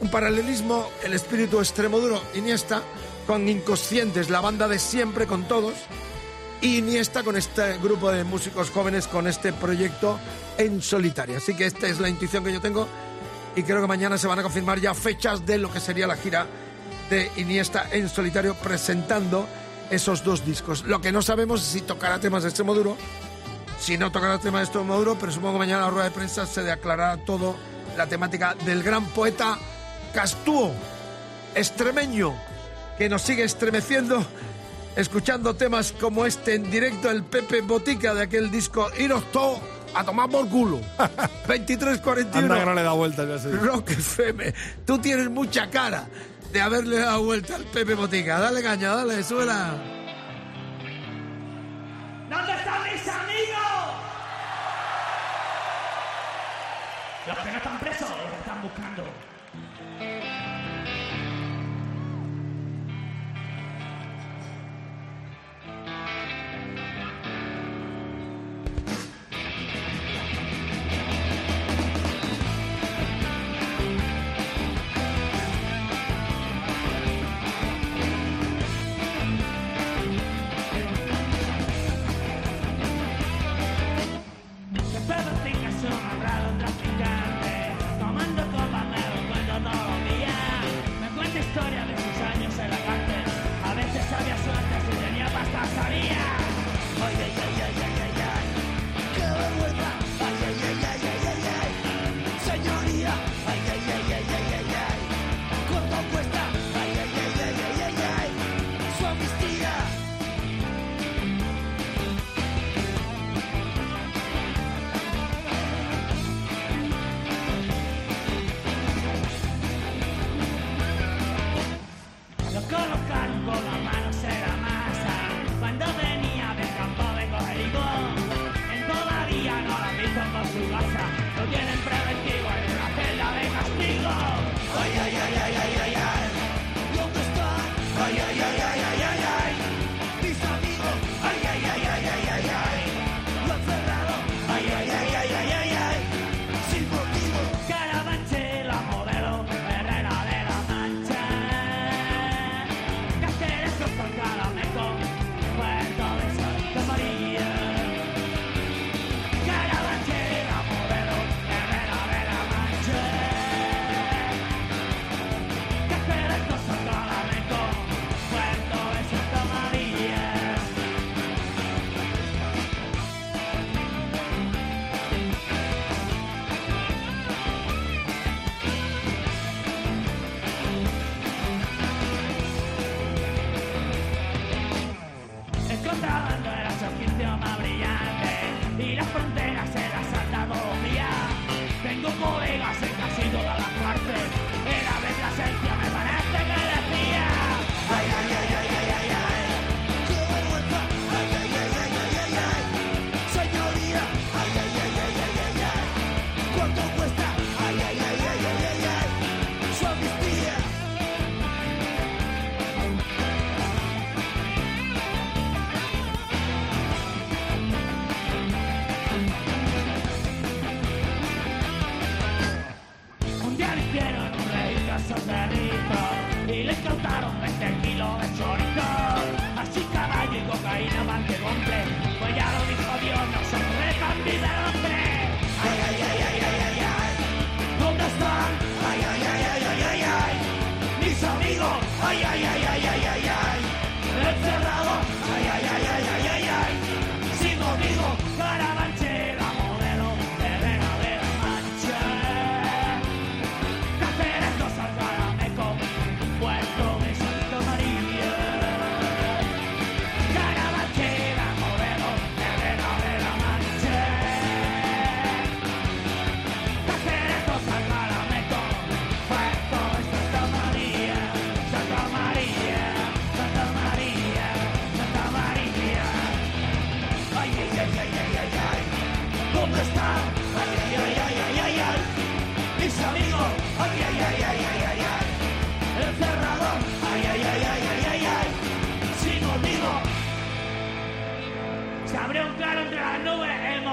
un 0.00 0.10
paralelismo, 0.10 0.86
el 1.02 1.14
espíritu 1.14 1.58
extremo 1.58 1.98
duro, 1.98 2.20
Iniesta, 2.34 2.82
con 3.26 3.48
Inconscientes, 3.48 4.28
la 4.28 4.42
banda 4.42 4.68
de 4.68 4.78
siempre, 4.78 5.26
con 5.26 5.48
todos. 5.48 5.74
Iniesta 6.62 7.22
con 7.22 7.36
este 7.36 7.78
grupo 7.78 8.10
de 8.10 8.22
músicos 8.22 8.70
jóvenes, 8.70 9.06
con 9.06 9.26
este 9.26 9.52
proyecto 9.52 10.18
en 10.58 10.82
solitario. 10.82 11.38
Así 11.38 11.54
que 11.56 11.64
esta 11.64 11.86
es 11.86 12.00
la 12.00 12.08
intuición 12.10 12.44
que 12.44 12.52
yo 12.52 12.60
tengo 12.60 12.86
y 13.56 13.62
creo 13.62 13.80
que 13.80 13.86
mañana 13.86 14.18
se 14.18 14.26
van 14.26 14.38
a 14.38 14.42
confirmar 14.42 14.78
ya 14.78 14.92
fechas 14.92 15.46
de 15.46 15.56
lo 15.56 15.72
que 15.72 15.80
sería 15.80 16.06
la 16.06 16.16
gira 16.16 16.46
de 17.08 17.30
Iniesta 17.36 17.88
en 17.90 18.10
solitario 18.10 18.54
presentando 18.54 19.48
esos 19.90 20.22
dos 20.22 20.44
discos. 20.44 20.84
Lo 20.84 21.00
que 21.00 21.12
no 21.12 21.22
sabemos 21.22 21.62
es 21.62 21.66
si 21.66 21.80
tocará 21.80 22.20
temas 22.20 22.42
de 22.42 22.50
extremo 22.50 22.74
duro, 22.74 22.96
si 23.78 23.96
no 23.96 24.12
tocará 24.12 24.38
temas 24.38 24.60
de 24.60 24.64
extremo 24.64 24.98
duro, 24.98 25.16
pero 25.18 25.32
supongo 25.32 25.54
que 25.54 25.60
mañana 25.60 25.78
en 25.78 25.84
la 25.86 25.90
rueda 25.90 26.04
de 26.04 26.10
prensa 26.10 26.44
se 26.44 26.62
declarará 26.62 27.16
todo 27.24 27.56
la 27.96 28.06
temática 28.06 28.54
del 28.66 28.82
gran 28.82 29.06
poeta 29.06 29.58
Castúo, 30.12 30.72
extremeño, 31.54 32.34
que 32.98 33.08
nos 33.08 33.22
sigue 33.22 33.44
estremeciendo 33.44 34.24
escuchando 34.96 35.54
temas 35.54 35.92
como 35.92 36.26
este 36.26 36.54
en 36.54 36.70
directo, 36.70 37.10
el 37.10 37.24
Pepe 37.24 37.60
Botica 37.60 38.14
de 38.14 38.22
aquel 38.22 38.50
disco 38.50 38.88
Iros 38.98 39.24
todo 39.32 39.60
a 39.94 40.04
tomar 40.04 40.28
por 40.28 40.48
culo. 40.48 40.80
23.41. 41.48 42.34
Anda 42.34 42.58
que 42.60 42.66
no 42.66 42.74
le 42.74 42.82
da 42.82 42.92
vuelta 42.92 43.24
ya 43.24 43.38
sé. 43.38 43.50
Rock 43.52 43.90
FM. 43.90 44.54
Tú 44.86 44.98
tienes 44.98 45.28
mucha 45.30 45.68
cara 45.70 46.06
de 46.52 46.60
haberle 46.60 46.98
dado 46.98 47.22
vuelta 47.24 47.56
al 47.56 47.64
Pepe 47.64 47.94
Botica. 47.94 48.38
Dale 48.38 48.62
caña, 48.62 48.94
dale, 48.94 49.22
súbela. 49.22 49.74
¿Dónde 52.28 52.52
están 52.52 52.84
mis 52.84 53.08
amigos? 53.08 53.60
Los 57.26 57.38
que 57.38 57.50
no 57.50 57.56
están 57.56 57.78
presos, 57.80 58.08
los 58.08 58.30
que 58.30 58.38
están 58.38 58.62
buscando. 58.62 59.04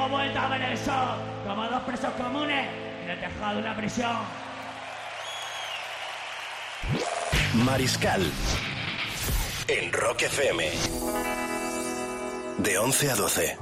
dando 0.08 0.18
vueltas 0.18 0.56
en 0.56 0.62
el 0.64 0.78
sol 0.78 1.20
como 1.46 1.68
dos 1.68 1.84
presos 1.84 2.14
comunes 2.14 2.68
en 3.04 3.10
el 3.10 3.20
tejado 3.20 3.56
de 3.56 3.62
una 3.62 3.76
prisión. 3.76 4.18
Mariscal 7.54 8.32
en 9.68 9.92
Rock 9.92 10.24
FM 10.24 10.72
de 12.60 12.78
11 12.78 13.12
a 13.12 13.16
12. 13.16 13.58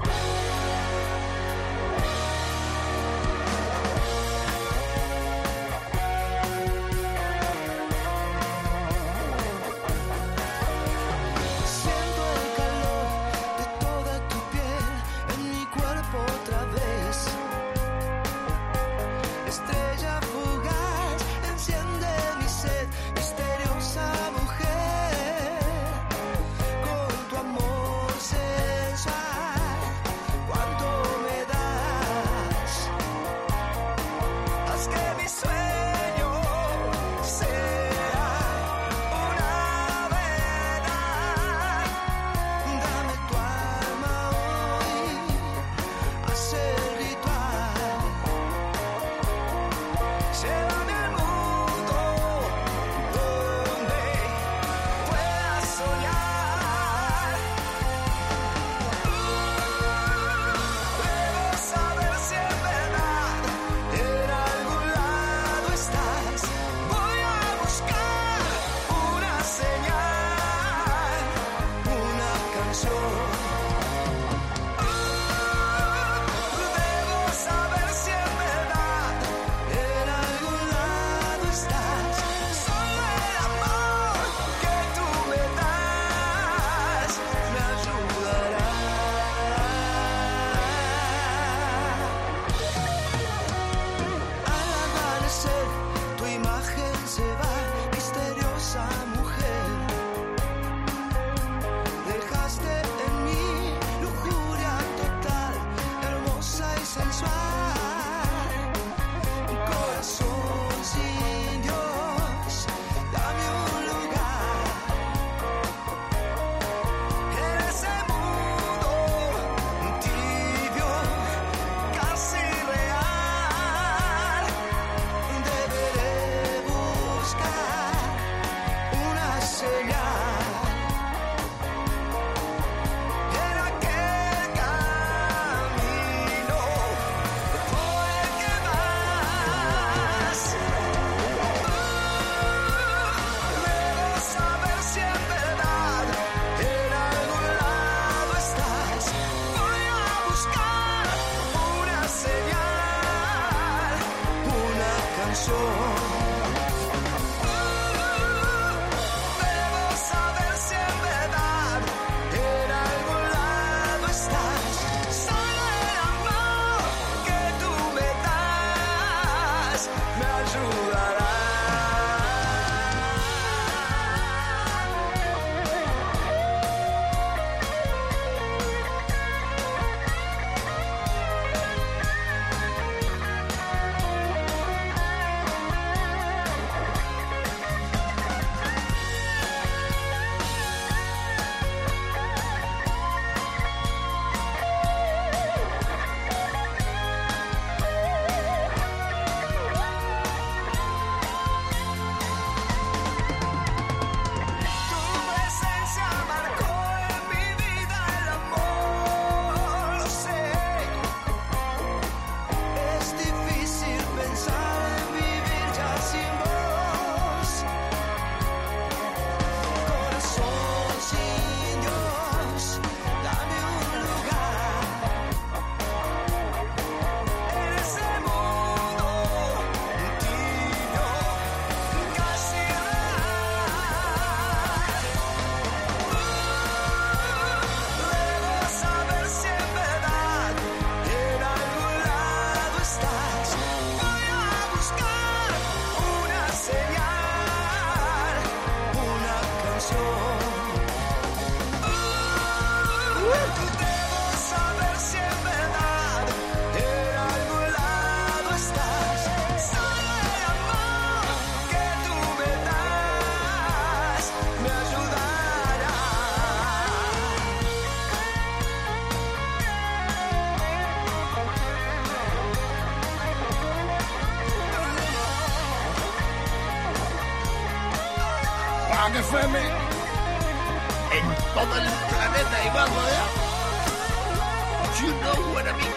You 285.01 285.11
know 285.11 285.53
what 285.53 285.67
I 285.67 285.73
mean. 285.73 285.93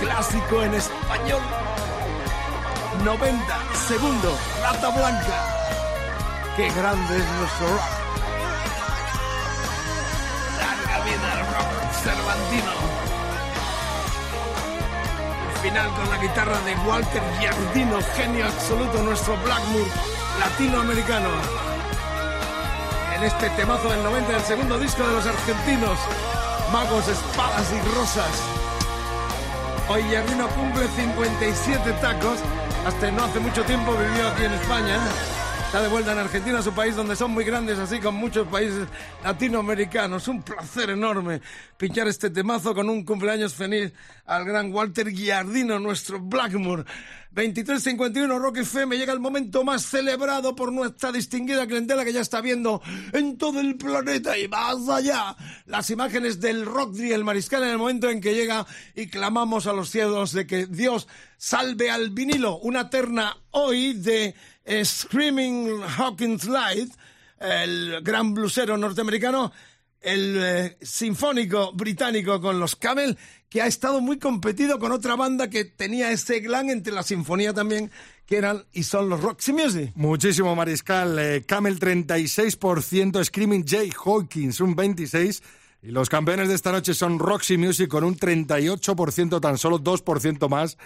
Clásico 0.00 0.62
en 0.62 0.74
español. 0.74 1.40
90 3.04 3.44
segundos, 3.88 4.38
Rata 4.60 4.90
Blanca. 4.90 5.38
Qué 6.56 6.68
grande 6.70 7.16
es 7.16 7.24
nuestro 7.24 7.68
rock. 7.68 7.80
Larga 10.58 11.04
vida 11.04 11.32
al 11.32 11.38
rock 11.54 11.92
cervantino. 12.04 12.72
Final 15.62 15.90
con 15.94 16.10
la 16.10 16.18
guitarra 16.18 16.58
de 16.60 16.74
Walter 16.88 17.22
Giardino, 17.38 17.98
genio 18.14 18.46
absoluto, 18.46 19.02
nuestro 19.02 19.36
Blackmoor 19.38 19.88
latinoamericano. 20.40 21.28
En 23.16 23.24
este 23.24 23.48
temazo 23.50 23.88
del 23.88 24.02
90 24.02 24.32
del 24.32 24.42
segundo 24.42 24.78
disco 24.78 25.06
de 25.06 25.12
los 25.14 25.26
argentinos, 25.26 25.98
Magos, 26.72 27.06
Espadas 27.08 27.72
y 27.72 27.96
Rosas. 27.96 28.42
Hoy 29.88 30.02
Giardino 30.04 30.48
cumple 30.48 30.88
57 30.88 31.92
tacos. 32.00 32.38
Hasta 32.84 33.10
no 33.10 33.24
hace 33.24 33.38
mucho 33.40 33.62
tiempo 33.64 33.92
vivió 33.92 34.28
aquí 34.28 34.44
en 34.44 34.52
España. 34.52 34.98
Está 35.76 35.88
de 35.88 35.92
vuelta 35.92 36.12
en 36.12 36.18
Argentina, 36.20 36.62
su 36.62 36.72
país 36.72 36.96
donde 36.96 37.14
son 37.16 37.32
muy 37.32 37.44
grandes, 37.44 37.78
así 37.78 37.98
como 37.98 38.18
muchos 38.18 38.48
países 38.48 38.88
latinoamericanos. 39.22 40.26
Un 40.26 40.42
placer 40.42 40.88
enorme 40.88 41.42
pinchar 41.76 42.08
este 42.08 42.30
temazo 42.30 42.74
con 42.74 42.88
un 42.88 43.04
cumpleaños 43.04 43.52
feliz 43.52 43.92
al 44.24 44.46
gran 44.46 44.72
Walter 44.72 45.10
Giardino, 45.10 45.78
nuestro 45.78 46.18
Blackmore. 46.18 46.84
2351 47.32 48.38
Rock 48.38 48.56
FM 48.58 48.96
llega 48.96 49.12
el 49.12 49.20
momento 49.20 49.64
más 49.64 49.84
celebrado 49.84 50.56
por 50.56 50.72
nuestra 50.72 51.12
distinguida 51.12 51.66
clientela 51.66 52.06
que 52.06 52.14
ya 52.14 52.22
está 52.22 52.40
viendo 52.40 52.80
en 53.12 53.36
todo 53.36 53.60
el 53.60 53.76
planeta 53.76 54.38
y 54.38 54.48
más 54.48 54.88
allá 54.88 55.36
las 55.66 55.90
imágenes 55.90 56.40
del 56.40 56.66
y 56.94 57.12
el 57.12 57.24
mariscal 57.24 57.62
en 57.64 57.68
el 57.68 57.76
momento 57.76 58.08
en 58.08 58.22
que 58.22 58.34
llega 58.34 58.66
y 58.94 59.08
clamamos 59.08 59.66
a 59.66 59.74
los 59.74 59.90
cielos 59.90 60.32
de 60.32 60.46
que 60.46 60.64
Dios 60.64 61.06
salve 61.36 61.90
al 61.90 62.08
vinilo. 62.08 62.56
Una 62.60 62.88
terna 62.88 63.36
hoy 63.50 63.92
de 63.92 64.34
Screaming 64.66 65.80
Hawkins 65.82 66.44
Light, 66.44 66.92
el 67.38 68.00
gran 68.02 68.34
blusero 68.34 68.76
norteamericano, 68.76 69.52
el 70.00 70.36
eh, 70.38 70.76
sinfónico 70.82 71.72
británico 71.72 72.40
con 72.40 72.58
los 72.58 72.76
Camel, 72.76 73.16
que 73.48 73.62
ha 73.62 73.66
estado 73.66 74.00
muy 74.00 74.18
competido 74.18 74.78
con 74.78 74.92
otra 74.92 75.16
banda 75.16 75.48
que 75.48 75.64
tenía 75.64 76.10
ese 76.10 76.40
glam 76.40 76.70
entre 76.70 76.92
la 76.92 77.02
sinfonía 77.02 77.52
también, 77.52 77.90
que 78.26 78.36
eran 78.36 78.64
y 78.72 78.82
son 78.82 79.08
los 79.08 79.20
Roxy 79.20 79.52
Music. 79.52 79.92
Muchísimo, 79.94 80.54
Mariscal. 80.56 81.18
Eh, 81.18 81.44
Camel 81.46 81.78
36%, 81.78 83.24
Screaming 83.24 83.64
Jay 83.66 83.92
Hawkins 84.04 84.60
un 84.60 84.76
26%. 84.76 85.42
Y 85.82 85.90
los 85.92 86.08
campeones 86.08 86.48
de 86.48 86.54
esta 86.54 86.72
noche 86.72 86.94
son 86.94 87.18
Roxy 87.20 87.56
Music 87.56 87.88
con 87.88 88.02
un 88.02 88.16
38%, 88.16 89.40
tan 89.40 89.58
solo 89.58 89.78
2% 89.78 90.48
más 90.48 90.76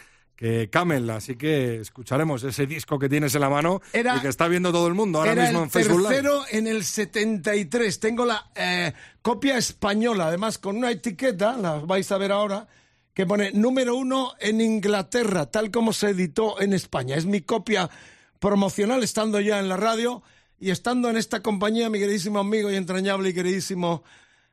que 0.40 0.70
Camel. 0.70 1.08
Así 1.10 1.36
que 1.36 1.76
escucharemos 1.82 2.42
ese 2.44 2.66
disco 2.66 2.98
que 2.98 3.10
tienes 3.10 3.34
en 3.34 3.42
la 3.42 3.50
mano 3.50 3.82
Era- 3.92 4.16
y 4.16 4.20
que 4.20 4.28
está 4.28 4.48
viendo 4.48 4.72
todo 4.72 4.86
el 4.88 4.94
mundo 4.94 5.18
ahora 5.18 5.32
Era 5.32 5.42
mismo 5.44 5.58
el 5.58 5.64
en 5.64 5.70
Facebook 5.70 5.98
Live. 5.98 6.08
tercero 6.08 6.42
en 6.50 6.66
el 6.66 6.82
73. 6.82 8.00
Tengo 8.00 8.24
la 8.24 8.50
eh, 8.54 8.92
copia 9.20 9.58
española, 9.58 10.28
además 10.28 10.56
con 10.56 10.78
una 10.78 10.90
etiqueta, 10.90 11.56
la 11.58 11.74
vais 11.80 12.10
a 12.10 12.16
ver 12.16 12.32
ahora, 12.32 12.66
que 13.12 13.26
pone 13.26 13.52
número 13.52 13.94
uno 13.96 14.32
en 14.40 14.62
Inglaterra, 14.62 15.50
tal 15.50 15.70
como 15.70 15.92
se 15.92 16.08
editó 16.08 16.58
en 16.58 16.72
España. 16.72 17.16
Es 17.16 17.26
mi 17.26 17.42
copia 17.42 17.90
promocional, 18.38 19.02
estando 19.02 19.40
ya 19.40 19.58
en 19.58 19.68
la 19.68 19.76
radio 19.76 20.22
y 20.58 20.70
estando 20.70 21.10
en 21.10 21.18
esta 21.18 21.42
compañía, 21.42 21.90
mi 21.90 21.98
queridísimo 21.98 22.38
amigo 22.38 22.70
y 22.70 22.76
entrañable 22.76 23.28
y 23.28 23.34
queridísimo 23.34 24.04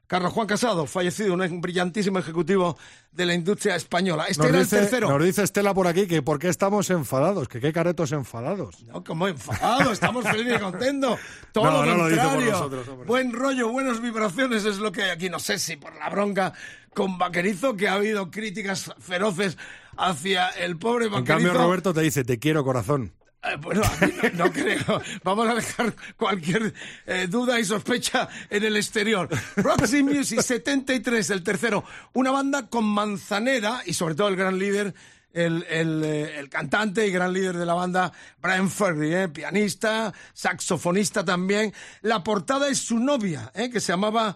Carlos 0.07 0.31
Juan 0.31 0.47
Casado, 0.47 0.85
fallecido, 0.87 1.33
un 1.33 1.61
brillantísimo 1.61 2.17
ejecutivo 2.19 2.77
de 3.11 3.25
la 3.25 3.33
industria 3.33 3.75
española. 3.75 4.25
Este 4.29 4.43
Nos 4.43 4.49
era 4.51 4.59
dice, 4.59 4.75
el 4.77 4.81
tercero. 4.83 5.09
nos 5.09 5.21
dice 5.23 5.43
Estela 5.43 5.73
por 5.73 5.85
aquí 5.85 6.07
que 6.07 6.21
por 6.21 6.39
qué 6.39 6.47
estamos 6.47 6.89
enfadados, 6.89 7.49
que 7.49 7.59
qué 7.59 7.73
caretos 7.73 8.13
enfadados. 8.13 8.83
No, 8.85 9.03
como 9.03 9.27
enfadado, 9.27 9.91
estamos 9.91 10.23
felices 10.25 10.55
y 10.57 10.59
contentos. 10.61 11.19
Todo 11.51 11.65
No, 11.65 11.85
lo 11.85 11.95
no 11.95 12.03
contrario. 12.05 12.51
nosotros. 12.51 13.05
Buen 13.05 13.33
rollo, 13.33 13.69
buenas 13.69 14.01
vibraciones 14.01 14.63
es 14.63 14.77
lo 14.77 14.93
que 14.93 15.03
hay 15.03 15.09
aquí. 15.09 15.29
No 15.29 15.39
sé 15.39 15.59
si 15.59 15.75
por 15.75 15.93
la 15.95 16.09
bronca 16.09 16.53
con 16.93 17.17
Vaquerizo, 17.17 17.75
que 17.75 17.89
ha 17.89 17.93
habido 17.95 18.31
críticas 18.31 18.93
feroces 18.99 19.57
hacia 19.97 20.47
el 20.49 20.77
pobre 20.77 21.07
En 21.07 21.11
Vaquerizo. 21.11 21.47
cambio, 21.49 21.53
Roberto 21.53 21.93
te 21.93 22.01
dice, 22.01 22.23
te 22.23 22.39
quiero 22.39 22.63
corazón. 22.63 23.11
Eh, 23.43 23.55
bueno, 23.61 23.83
a 23.83 24.05
mí 24.05 24.13
no, 24.33 24.45
no 24.45 24.51
creo. 24.53 25.01
Vamos 25.23 25.47
a 25.47 25.55
dejar 25.55 25.93
cualquier 26.15 26.73
eh, 27.05 27.27
duda 27.29 27.59
y 27.59 27.65
sospecha 27.65 28.27
en 28.49 28.63
el 28.63 28.75
exterior. 28.77 29.29
Roxy 29.57 30.03
Music 30.03 30.41
73, 30.41 31.29
el 31.29 31.43
tercero. 31.43 31.83
Una 32.13 32.31
banda 32.31 32.67
con 32.67 32.85
Manzanera 32.85 33.81
y 33.85 33.93
sobre 33.93 34.15
todo 34.15 34.27
el 34.27 34.35
gran 34.35 34.57
líder, 34.57 34.93
el, 35.33 35.65
el, 35.69 36.03
eh, 36.03 36.39
el 36.39 36.49
cantante 36.49 37.07
y 37.07 37.11
gran 37.11 37.31
líder 37.31 37.57
de 37.57 37.65
la 37.65 37.75
banda, 37.75 38.11
Brian 38.41 38.69
Ferry, 38.69 39.13
eh, 39.13 39.27
pianista, 39.29 40.13
saxofonista 40.33 41.23
también. 41.23 41.73
La 42.01 42.23
portada 42.23 42.69
es 42.69 42.79
su 42.79 42.99
novia, 42.99 43.51
eh, 43.53 43.69
que 43.69 43.79
se 43.79 43.93
llamaba 43.93 44.35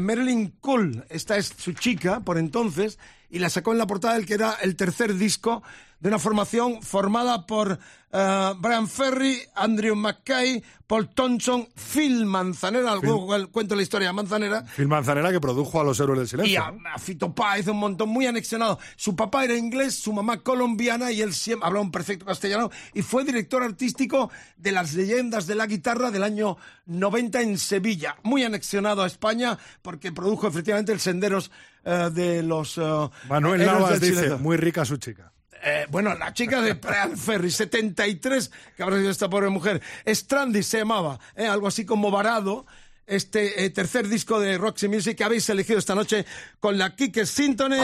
Marilyn 0.00 0.48
Cole. 0.62 1.04
Esta 1.10 1.36
es 1.36 1.52
su 1.58 1.74
chica 1.74 2.20
por 2.20 2.38
entonces 2.38 2.98
y 3.34 3.40
la 3.40 3.50
sacó 3.50 3.72
en 3.72 3.78
la 3.78 3.86
portada 3.86 4.14
del 4.14 4.26
que 4.26 4.34
era 4.34 4.52
el 4.62 4.76
tercer 4.76 5.14
disco 5.14 5.62
de 5.98 6.08
una 6.08 6.18
formación 6.18 6.82
formada 6.82 7.46
por 7.46 7.78
eh, 8.12 8.52
Brian 8.58 8.86
Ferry, 8.88 9.40
Andrew 9.54 9.96
McKay, 9.96 10.62
Paul 10.86 11.08
Thompson, 11.14 11.66
Phil 11.74 12.26
Manzanera, 12.26 12.94
luego 12.96 13.34
el- 13.34 13.48
cuento 13.48 13.74
la 13.74 13.82
historia 13.82 14.08
de 14.08 14.12
Manzanera, 14.12 14.62
Phil 14.76 14.86
Manzanera 14.86 15.32
que 15.32 15.40
produjo 15.40 15.80
a 15.80 15.84
los 15.84 15.98
héroes 15.98 16.18
del 16.18 16.26
y 16.26 16.30
silencio. 16.50 16.62
a, 16.62 16.94
a 16.94 16.98
Fito 16.98 17.34
Páez, 17.34 17.66
un 17.68 17.78
montón 17.78 18.10
muy 18.10 18.26
anexionado. 18.26 18.78
Su 18.96 19.16
papá 19.16 19.44
era 19.44 19.56
inglés, 19.56 19.94
su 19.96 20.12
mamá 20.12 20.40
colombiana 20.42 21.10
y 21.10 21.22
él 21.22 21.32
siempre 21.32 21.66
hablaba 21.66 21.84
un 21.84 21.90
perfecto 21.90 22.26
castellano 22.26 22.70
y 22.92 23.00
fue 23.02 23.24
director 23.24 23.62
artístico 23.62 24.30
de 24.58 24.72
las 24.72 24.92
leyendas 24.94 25.46
de 25.46 25.54
la 25.54 25.66
guitarra 25.66 26.10
del 26.10 26.22
año 26.22 26.58
90 26.86 27.40
en 27.40 27.58
Sevilla. 27.58 28.16
Muy 28.22 28.44
anexionado 28.44 29.02
a 29.02 29.06
España 29.06 29.58
porque 29.82 30.12
produjo 30.12 30.46
efectivamente 30.46 30.92
el 30.92 31.00
Senderos 31.00 31.50
eh, 31.84 32.10
de 32.12 32.42
los... 32.42 32.78
eh, 32.78 33.08
Manuel 33.28 33.64
Navas 33.64 34.00
dice, 34.00 34.36
muy 34.36 34.56
rica 34.56 34.84
su 34.84 34.96
chica. 34.96 35.32
Eh, 35.66 35.86
bueno, 35.90 36.14
la 36.14 36.34
chica 36.34 36.60
de 36.60 36.74
Brian 36.74 37.16
Ferry, 37.16 37.50
73, 37.50 38.50
que 38.76 38.82
habrá 38.82 38.98
sido 38.98 39.10
esta 39.10 39.30
pobre 39.30 39.48
mujer. 39.48 39.80
Strandy 40.06 40.62
se 40.62 40.78
llamaba, 40.78 41.18
eh, 41.34 41.46
algo 41.46 41.66
así 41.68 41.86
como 41.86 42.10
Varado. 42.10 42.66
Este 43.06 43.64
eh, 43.64 43.70
tercer 43.70 44.08
disco 44.08 44.40
de 44.40 44.56
Roxy 44.56 44.88
Music 44.88 45.14
que 45.18 45.24
habéis 45.24 45.46
elegido 45.50 45.78
esta 45.78 45.94
noche 45.94 46.24
con 46.58 46.78
la 46.78 46.96
Kike 46.96 47.26
Sintonen 47.26 47.82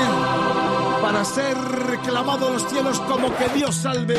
para 1.02 1.22
ser 1.26 1.58
reclamado 1.58 2.48
a 2.48 2.52
los 2.52 2.66
cielos 2.70 2.98
como 3.00 3.34
que 3.36 3.48
Dios 3.50 3.74
salve. 3.76 4.18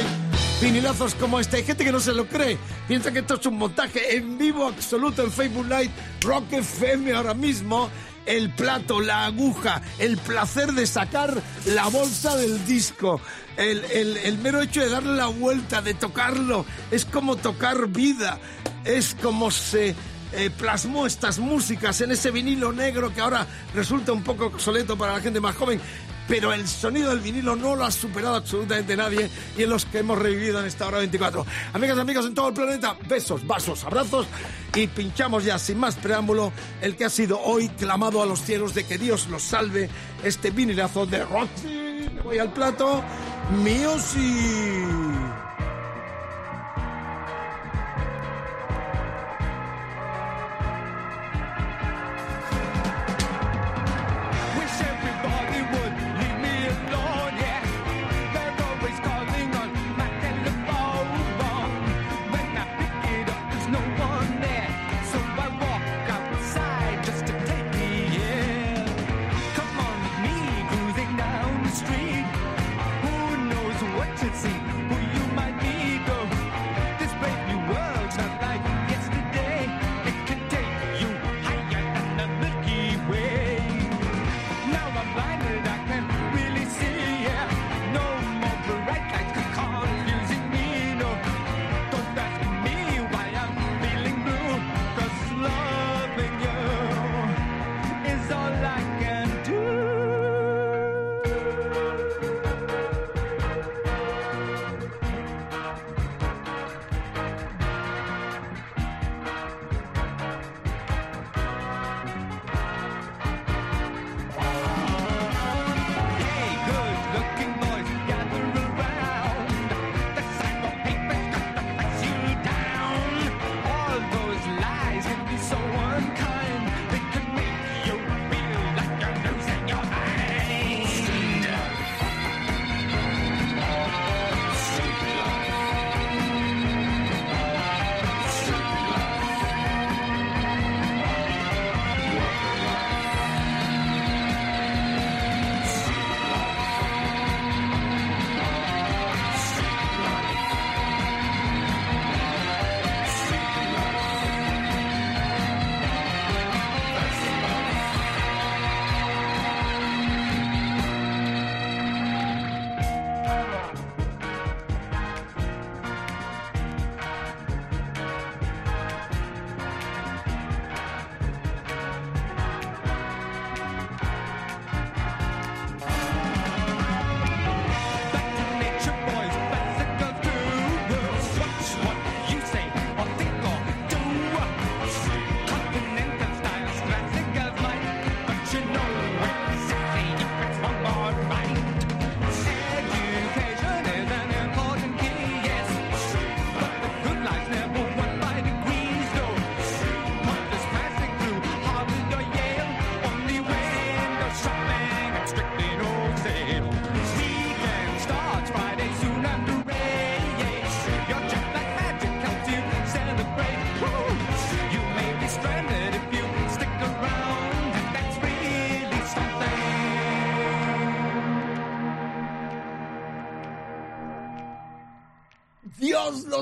Vinilazos 0.61 1.15
como 1.15 1.39
este. 1.39 1.57
Hay 1.57 1.63
gente 1.63 1.83
que 1.83 1.91
no 1.91 1.99
se 1.99 2.13
lo 2.13 2.27
cree. 2.27 2.55
Piensa 2.87 3.11
que 3.11 3.19
esto 3.19 3.33
es 3.33 3.45
un 3.47 3.57
montaje 3.57 4.15
en 4.15 4.37
vivo 4.37 4.67
absoluto 4.67 5.23
en 5.23 5.31
Facebook 5.31 5.65
Live. 5.65 5.89
Rock 6.21 6.53
FM 6.53 7.13
ahora 7.13 7.33
mismo 7.33 7.89
el 8.25 8.49
plato, 8.53 8.99
la 9.01 9.25
aguja, 9.25 9.81
el 9.99 10.17
placer 10.17 10.73
de 10.73 10.85
sacar 10.87 11.41
la 11.65 11.87
bolsa 11.87 12.35
del 12.35 12.65
disco, 12.65 13.19
el, 13.57 13.83
el- 13.85 14.37
mero 14.39 14.61
hecho 14.61 14.81
de 14.81 14.89
darle 14.89 15.15
la 15.15 15.27
vuelta, 15.27 15.81
de 15.81 15.93
tocarlo, 15.93 16.65
es 16.91 17.05
como 17.05 17.35
tocar 17.35 17.87
vida, 17.87 18.39
es 18.85 19.15
como 19.21 19.51
se 19.51 19.95
eh, 20.33 20.49
plasmó 20.57 21.05
estas 21.07 21.39
músicas 21.39 21.99
en 22.01 22.11
ese 22.11 22.31
vinilo 22.31 22.71
negro 22.71 23.13
que 23.13 23.21
ahora 23.21 23.45
resulta 23.75 24.13
un 24.13 24.23
poco 24.23 24.45
obsoleto 24.45 24.97
para 24.97 25.13
la 25.13 25.19
gente 25.21 25.39
más 25.41 25.55
joven. 25.55 25.81
Pero 26.27 26.53
el 26.53 26.67
sonido 26.67 27.09
del 27.09 27.19
vinilo 27.19 27.55
no 27.55 27.75
lo 27.75 27.83
ha 27.83 27.91
superado 27.91 28.35
absolutamente 28.35 28.95
nadie 28.95 29.29
y 29.57 29.63
en 29.63 29.69
los 29.69 29.85
que 29.85 29.99
hemos 29.99 30.17
revivido 30.17 30.59
en 30.59 30.65
esta 30.65 30.87
hora 30.87 30.99
24. 30.99 31.45
Amigas 31.73 31.97
y 31.97 31.99
amigos 31.99 32.25
en 32.25 32.33
todo 32.33 32.49
el 32.49 32.53
planeta, 32.53 32.95
besos, 33.07 33.45
vasos, 33.45 33.83
abrazos 33.83 34.27
y 34.75 34.87
pinchamos 34.87 35.43
ya 35.43 35.59
sin 35.59 35.77
más 35.77 35.95
preámbulo 35.95 36.53
el 36.81 36.95
que 36.95 37.05
ha 37.05 37.09
sido 37.09 37.39
hoy 37.41 37.69
clamado 37.69 38.21
a 38.21 38.25
los 38.25 38.41
cielos 38.41 38.73
de 38.73 38.85
que 38.85 38.97
Dios 38.97 39.27
los 39.27 39.43
salve 39.43 39.89
este 40.23 40.51
vinilazo 40.51 41.05
de 41.05 41.25
Roxy. 41.25 42.09
Me 42.13 42.21
voy 42.21 42.39
al 42.39 42.53
plato. 42.53 43.03
Music. 43.51 45.10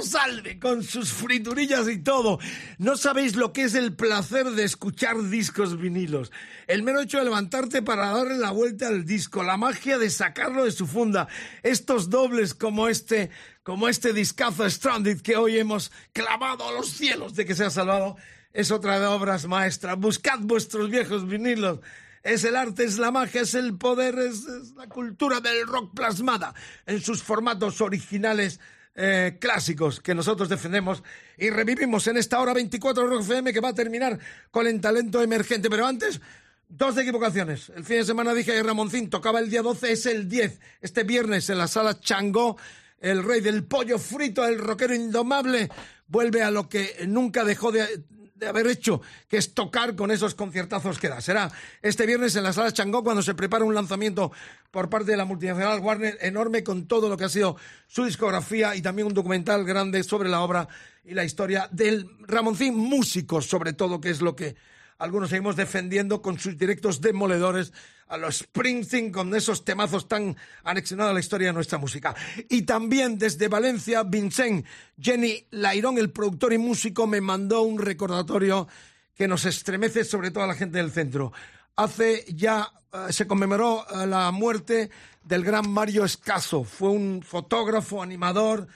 Salve 0.09 0.59
con 0.59 0.83
sus 0.83 1.13
friturillas 1.13 1.87
y 1.87 1.99
todo. 1.99 2.39
No 2.77 2.97
sabéis 2.97 3.35
lo 3.35 3.53
que 3.53 3.63
es 3.63 3.75
el 3.75 3.95
placer 3.95 4.51
de 4.51 4.63
escuchar 4.63 5.21
discos 5.29 5.79
vinilos. 5.79 6.31
El 6.67 6.83
mero 6.83 7.01
hecho 7.01 7.19
de 7.19 7.25
levantarte 7.25 7.81
para 7.81 8.11
darle 8.11 8.37
la 8.37 8.51
vuelta 8.51 8.87
al 8.87 9.05
disco, 9.05 9.43
la 9.43 9.57
magia 9.57 9.97
de 9.97 10.09
sacarlo 10.09 10.65
de 10.65 10.71
su 10.71 10.87
funda. 10.87 11.27
Estos 11.61 12.09
dobles 12.09 12.53
como 12.53 12.87
este, 12.87 13.29
como 13.63 13.87
este 13.87 14.13
discazo 14.13 14.67
Stranded 14.67 15.21
que 15.21 15.37
hoy 15.37 15.59
hemos 15.59 15.91
clavado 16.11 16.67
a 16.67 16.71
los 16.71 16.89
cielos 16.89 17.35
de 17.35 17.45
que 17.45 17.55
se 17.55 17.65
ha 17.65 17.69
salvado, 17.69 18.17
es 18.51 18.71
otra 18.71 18.99
de 18.99 19.05
obras 19.05 19.45
maestras. 19.45 19.97
Buscad 19.97 20.39
vuestros 20.39 20.89
viejos 20.89 21.27
vinilos. 21.27 21.79
Es 22.23 22.43
el 22.43 22.55
arte, 22.55 22.83
es 22.83 22.97
la 22.97 23.11
magia, 23.11 23.41
es 23.41 23.53
el 23.53 23.77
poder, 23.77 24.19
es, 24.19 24.45
es 24.45 24.71
la 24.75 24.87
cultura 24.87 25.39
del 25.39 25.65
rock 25.65 25.93
plasmada 25.95 26.53
en 26.85 26.99
sus 27.01 27.23
formatos 27.23 27.79
originales 27.79 28.59
eh, 29.01 29.37
clásicos 29.39 30.01
que 30.01 30.13
nosotros 30.13 30.49
defendemos 30.49 31.03
y 31.37 31.49
revivimos 31.49 32.05
en 32.07 32.17
esta 32.17 32.37
hora 32.41 32.53
24 32.53 33.03
de 33.03 33.09
Rock 33.09 33.21
FM 33.21 33.53
que 33.53 33.61
va 33.61 33.69
a 33.69 33.73
terminar 33.73 34.19
con 34.51 34.67
el 34.67 34.81
talento 34.81 35.21
emergente. 35.21 35.69
Pero 35.69 35.87
antes, 35.87 36.19
dos 36.67 36.97
equivocaciones. 36.97 37.71
El 37.77 37.85
fin 37.85 37.99
de 37.99 38.03
semana 38.03 38.33
dije 38.33 38.51
que 38.51 38.61
Ramoncín 38.61 39.09
tocaba 39.09 39.39
el 39.39 39.49
día 39.49 39.61
12, 39.61 39.93
es 39.93 40.05
el 40.05 40.27
10. 40.27 40.59
Este 40.81 41.05
viernes 41.05 41.49
en 41.49 41.59
la 41.59 41.69
sala 41.69 41.97
Changó, 42.01 42.57
el 42.99 43.23
rey 43.23 43.39
del 43.39 43.63
pollo 43.63 43.97
frito, 43.99 44.45
el 44.45 44.59
rockero 44.59 44.93
indomable, 44.93 45.69
vuelve 46.07 46.43
a 46.43 46.51
lo 46.51 46.67
que 46.67 47.05
nunca 47.07 47.45
dejó 47.45 47.71
de 47.71 48.03
de 48.39 48.47
haber 48.47 48.67
hecho, 48.67 49.01
que 49.27 49.37
es 49.37 49.53
tocar 49.53 49.95
con 49.95 50.11
esos 50.11 50.33
conciertazos 50.33 50.97
que 50.97 51.09
da. 51.09 51.21
Será 51.21 51.51
este 51.81 52.05
viernes 52.05 52.35
en 52.35 52.43
la 52.43 52.53
sala 52.53 52.71
Changó 52.71 53.03
cuando 53.03 53.21
se 53.21 53.35
prepara 53.35 53.65
un 53.65 53.75
lanzamiento 53.75 54.31
por 54.71 54.89
parte 54.89 55.11
de 55.11 55.17
la 55.17 55.25
multinacional 55.25 55.79
Warner 55.81 56.17
enorme 56.21 56.63
con 56.63 56.87
todo 56.87 57.09
lo 57.09 57.17
que 57.17 57.25
ha 57.25 57.29
sido 57.29 57.57
su 57.87 58.05
discografía 58.05 58.75
y 58.75 58.81
también 58.81 59.07
un 59.07 59.13
documental 59.13 59.65
grande 59.65 60.03
sobre 60.03 60.29
la 60.29 60.41
obra 60.41 60.67
y 61.03 61.13
la 61.13 61.25
historia 61.25 61.67
del 61.71 62.09
Ramoncín, 62.21 62.75
músicos 62.75 63.45
sobre 63.45 63.73
todo, 63.73 63.99
que 63.99 64.09
es 64.09 64.21
lo 64.21 64.35
que 64.35 64.55
algunos 64.99 65.29
seguimos 65.29 65.55
defendiendo 65.55 66.21
con 66.21 66.37
sus 66.37 66.57
directos 66.57 67.01
demoledores 67.01 67.73
a 68.09 68.17
los 68.17 68.39
Springsteen 68.39 69.11
con 69.11 69.33
esos 69.33 69.63
temazos 69.63 70.07
tan 70.07 70.35
anexionados 70.63 71.11
a 71.11 71.13
la 71.13 71.19
historia 71.19 71.47
de 71.47 71.53
nuestra 71.53 71.77
música. 71.77 72.15
Y 72.49 72.63
también 72.63 73.17
desde 73.17 73.47
Valencia, 73.47 74.03
Vincent 74.03 74.65
Jenny 74.99 75.45
Lairón, 75.51 75.97
el 75.97 76.11
productor 76.11 76.53
y 76.53 76.57
músico, 76.57 77.07
me 77.07 77.21
mandó 77.21 77.61
un 77.61 77.79
recordatorio 77.79 78.67
que 79.15 79.27
nos 79.27 79.45
estremece 79.45 80.03
sobre 80.03 80.31
todo 80.31 80.43
a 80.43 80.47
la 80.47 80.55
gente 80.55 80.77
del 80.79 80.91
centro. 80.91 81.31
Hace 81.75 82.25
ya 82.27 82.71
eh, 82.91 83.13
se 83.13 83.27
conmemoró 83.27 83.85
eh, 83.89 84.07
la 84.07 84.31
muerte 84.31 84.89
del 85.23 85.43
gran 85.43 85.69
Mario 85.69 86.03
Escaso. 86.03 86.63
Fue 86.63 86.89
un 86.89 87.21
fotógrafo, 87.21 88.01
animador. 88.01 88.67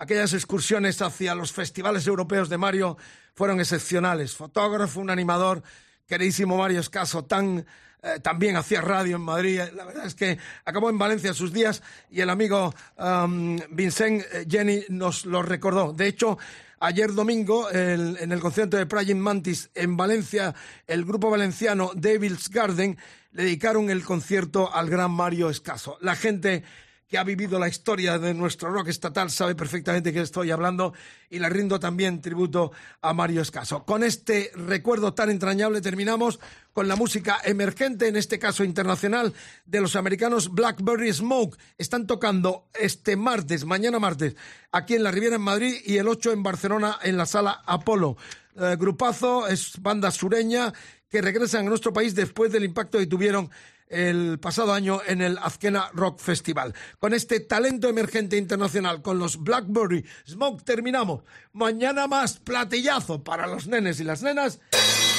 Aquellas 0.00 0.32
excursiones 0.32 1.02
hacia 1.02 1.34
los 1.34 1.52
festivales 1.52 2.06
europeos 2.06 2.48
de 2.48 2.56
Mario 2.56 2.96
fueron 3.34 3.60
excepcionales. 3.60 4.34
Fotógrafo, 4.34 4.98
un 4.98 5.10
animador, 5.10 5.62
queridísimo 6.06 6.56
Mario 6.56 6.80
Escaso, 6.80 7.26
tan 7.26 7.66
eh, 8.02 8.18
también 8.22 8.56
hacía 8.56 8.80
radio 8.80 9.16
en 9.16 9.22
Madrid. 9.22 9.60
La 9.74 9.84
verdad 9.84 10.06
es 10.06 10.14
que 10.14 10.38
acabó 10.64 10.88
en 10.88 10.96
Valencia 10.96 11.34
sus 11.34 11.52
días 11.52 11.82
y 12.10 12.22
el 12.22 12.30
amigo 12.30 12.74
um, 12.96 13.58
Vincent 13.72 14.22
eh, 14.32 14.46
Jenny 14.48 14.84
nos 14.88 15.26
lo 15.26 15.42
recordó. 15.42 15.92
De 15.92 16.06
hecho, 16.06 16.38
ayer 16.78 17.12
domingo, 17.12 17.70
en 17.70 18.32
el 18.32 18.40
concierto 18.40 18.78
de 18.78 18.86
Praying 18.86 19.20
Mantis 19.20 19.68
en 19.74 19.98
Valencia, 19.98 20.54
el 20.86 21.04
grupo 21.04 21.28
valenciano 21.28 21.90
Devil's 21.94 22.48
Garden 22.48 22.96
le 23.32 23.42
dedicaron 23.42 23.90
el 23.90 24.02
concierto 24.02 24.74
al 24.74 24.88
gran 24.88 25.10
Mario 25.10 25.50
Escaso. 25.50 25.98
La 26.00 26.16
gente 26.16 26.64
que 27.10 27.18
ha 27.18 27.24
vivido 27.24 27.58
la 27.58 27.66
historia 27.66 28.20
de 28.20 28.32
nuestro 28.34 28.70
rock 28.70 28.86
estatal 28.88 29.32
sabe 29.32 29.56
perfectamente 29.56 30.12
que 30.12 30.20
estoy 30.20 30.52
hablando 30.52 30.94
y 31.28 31.40
le 31.40 31.48
rindo 31.48 31.80
también 31.80 32.20
tributo 32.20 32.70
a 33.02 33.12
Mario 33.12 33.42
Escaso. 33.42 33.84
Con 33.84 34.04
este 34.04 34.52
recuerdo 34.54 35.12
tan 35.12 35.28
entrañable 35.28 35.80
terminamos 35.80 36.38
con 36.72 36.86
la 36.86 36.94
música 36.94 37.38
emergente, 37.44 38.06
en 38.06 38.14
este 38.14 38.38
caso 38.38 38.62
internacional, 38.62 39.34
de 39.66 39.80
los 39.80 39.96
americanos 39.96 40.54
Blackberry 40.54 41.12
Smoke. 41.12 41.58
Están 41.78 42.06
tocando 42.06 42.68
este 42.78 43.16
martes, 43.16 43.64
mañana 43.64 43.98
martes, 43.98 44.36
aquí 44.70 44.94
en 44.94 45.02
la 45.02 45.10
Riviera 45.10 45.34
en 45.34 45.42
Madrid 45.42 45.80
y 45.84 45.96
el 45.96 46.06
8 46.06 46.30
en 46.30 46.44
Barcelona 46.44 46.96
en 47.02 47.16
la 47.16 47.26
sala 47.26 47.60
Apolo. 47.66 48.18
Eh, 48.54 48.76
grupazo, 48.78 49.48
es 49.48 49.82
banda 49.82 50.12
sureña 50.12 50.72
que 51.08 51.20
regresan 51.20 51.66
a 51.66 51.70
nuestro 51.70 51.92
país 51.92 52.14
después 52.14 52.52
del 52.52 52.62
impacto 52.62 52.98
que 52.98 53.06
tuvieron 53.06 53.50
el 53.90 54.38
pasado 54.38 54.72
año 54.72 55.00
en 55.06 55.20
el 55.20 55.36
Azkena 55.38 55.90
Rock 55.92 56.20
Festival. 56.20 56.74
Con 56.98 57.12
este 57.12 57.40
talento 57.40 57.88
emergente 57.88 58.36
internacional, 58.36 59.02
con 59.02 59.18
los 59.18 59.42
Blackberry 59.42 60.06
Smoke, 60.26 60.64
terminamos. 60.64 61.22
Mañana 61.52 62.06
más 62.06 62.38
platillazo 62.38 63.22
para 63.22 63.46
los 63.46 63.66
nenes 63.66 64.00
y 64.00 64.04
las 64.04 64.22
nenas. 64.22 64.60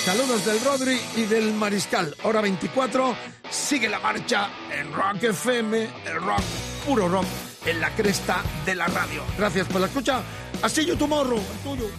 Saludos 0.06 0.46
del 0.46 0.60
Rodri 0.64 1.00
y 1.16 1.24
del 1.24 1.54
Mariscal. 1.54 2.16
Hora 2.24 2.42
24. 2.42 3.16
Sigue 3.50 3.88
la 3.88 4.00
marcha 4.00 4.50
en 4.72 4.92
Rock 4.94 5.24
FM, 5.24 5.84
el 6.06 6.22
rock, 6.22 6.42
puro 6.88 7.08
rock, 7.08 7.26
en 7.66 7.80
la 7.80 7.94
cresta 7.94 8.42
de 8.66 8.74
la 8.74 8.88
radio. 8.88 9.24
Gracias 9.38 9.68
por 9.68 9.82
la 9.82 9.88
escucha. 9.88 10.24
Así 10.64 10.86
tomorrow. 10.96 11.38
El 11.38 11.60
tuyo. 11.60 11.90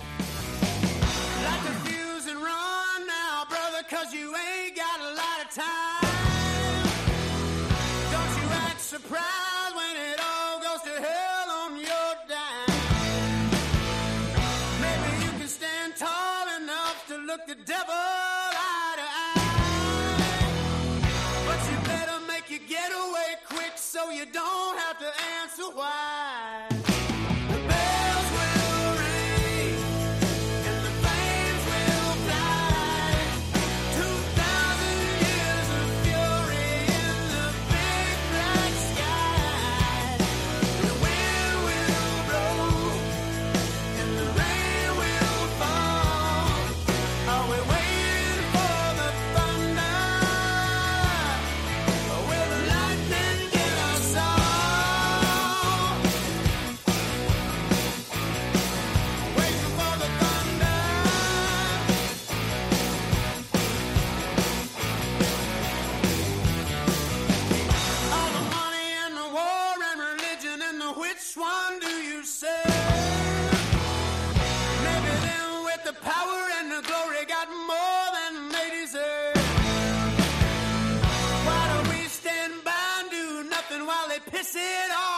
it 84.54 84.90
all. 84.90 85.11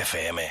Rock 0.00 0.08
FM. 0.08 0.50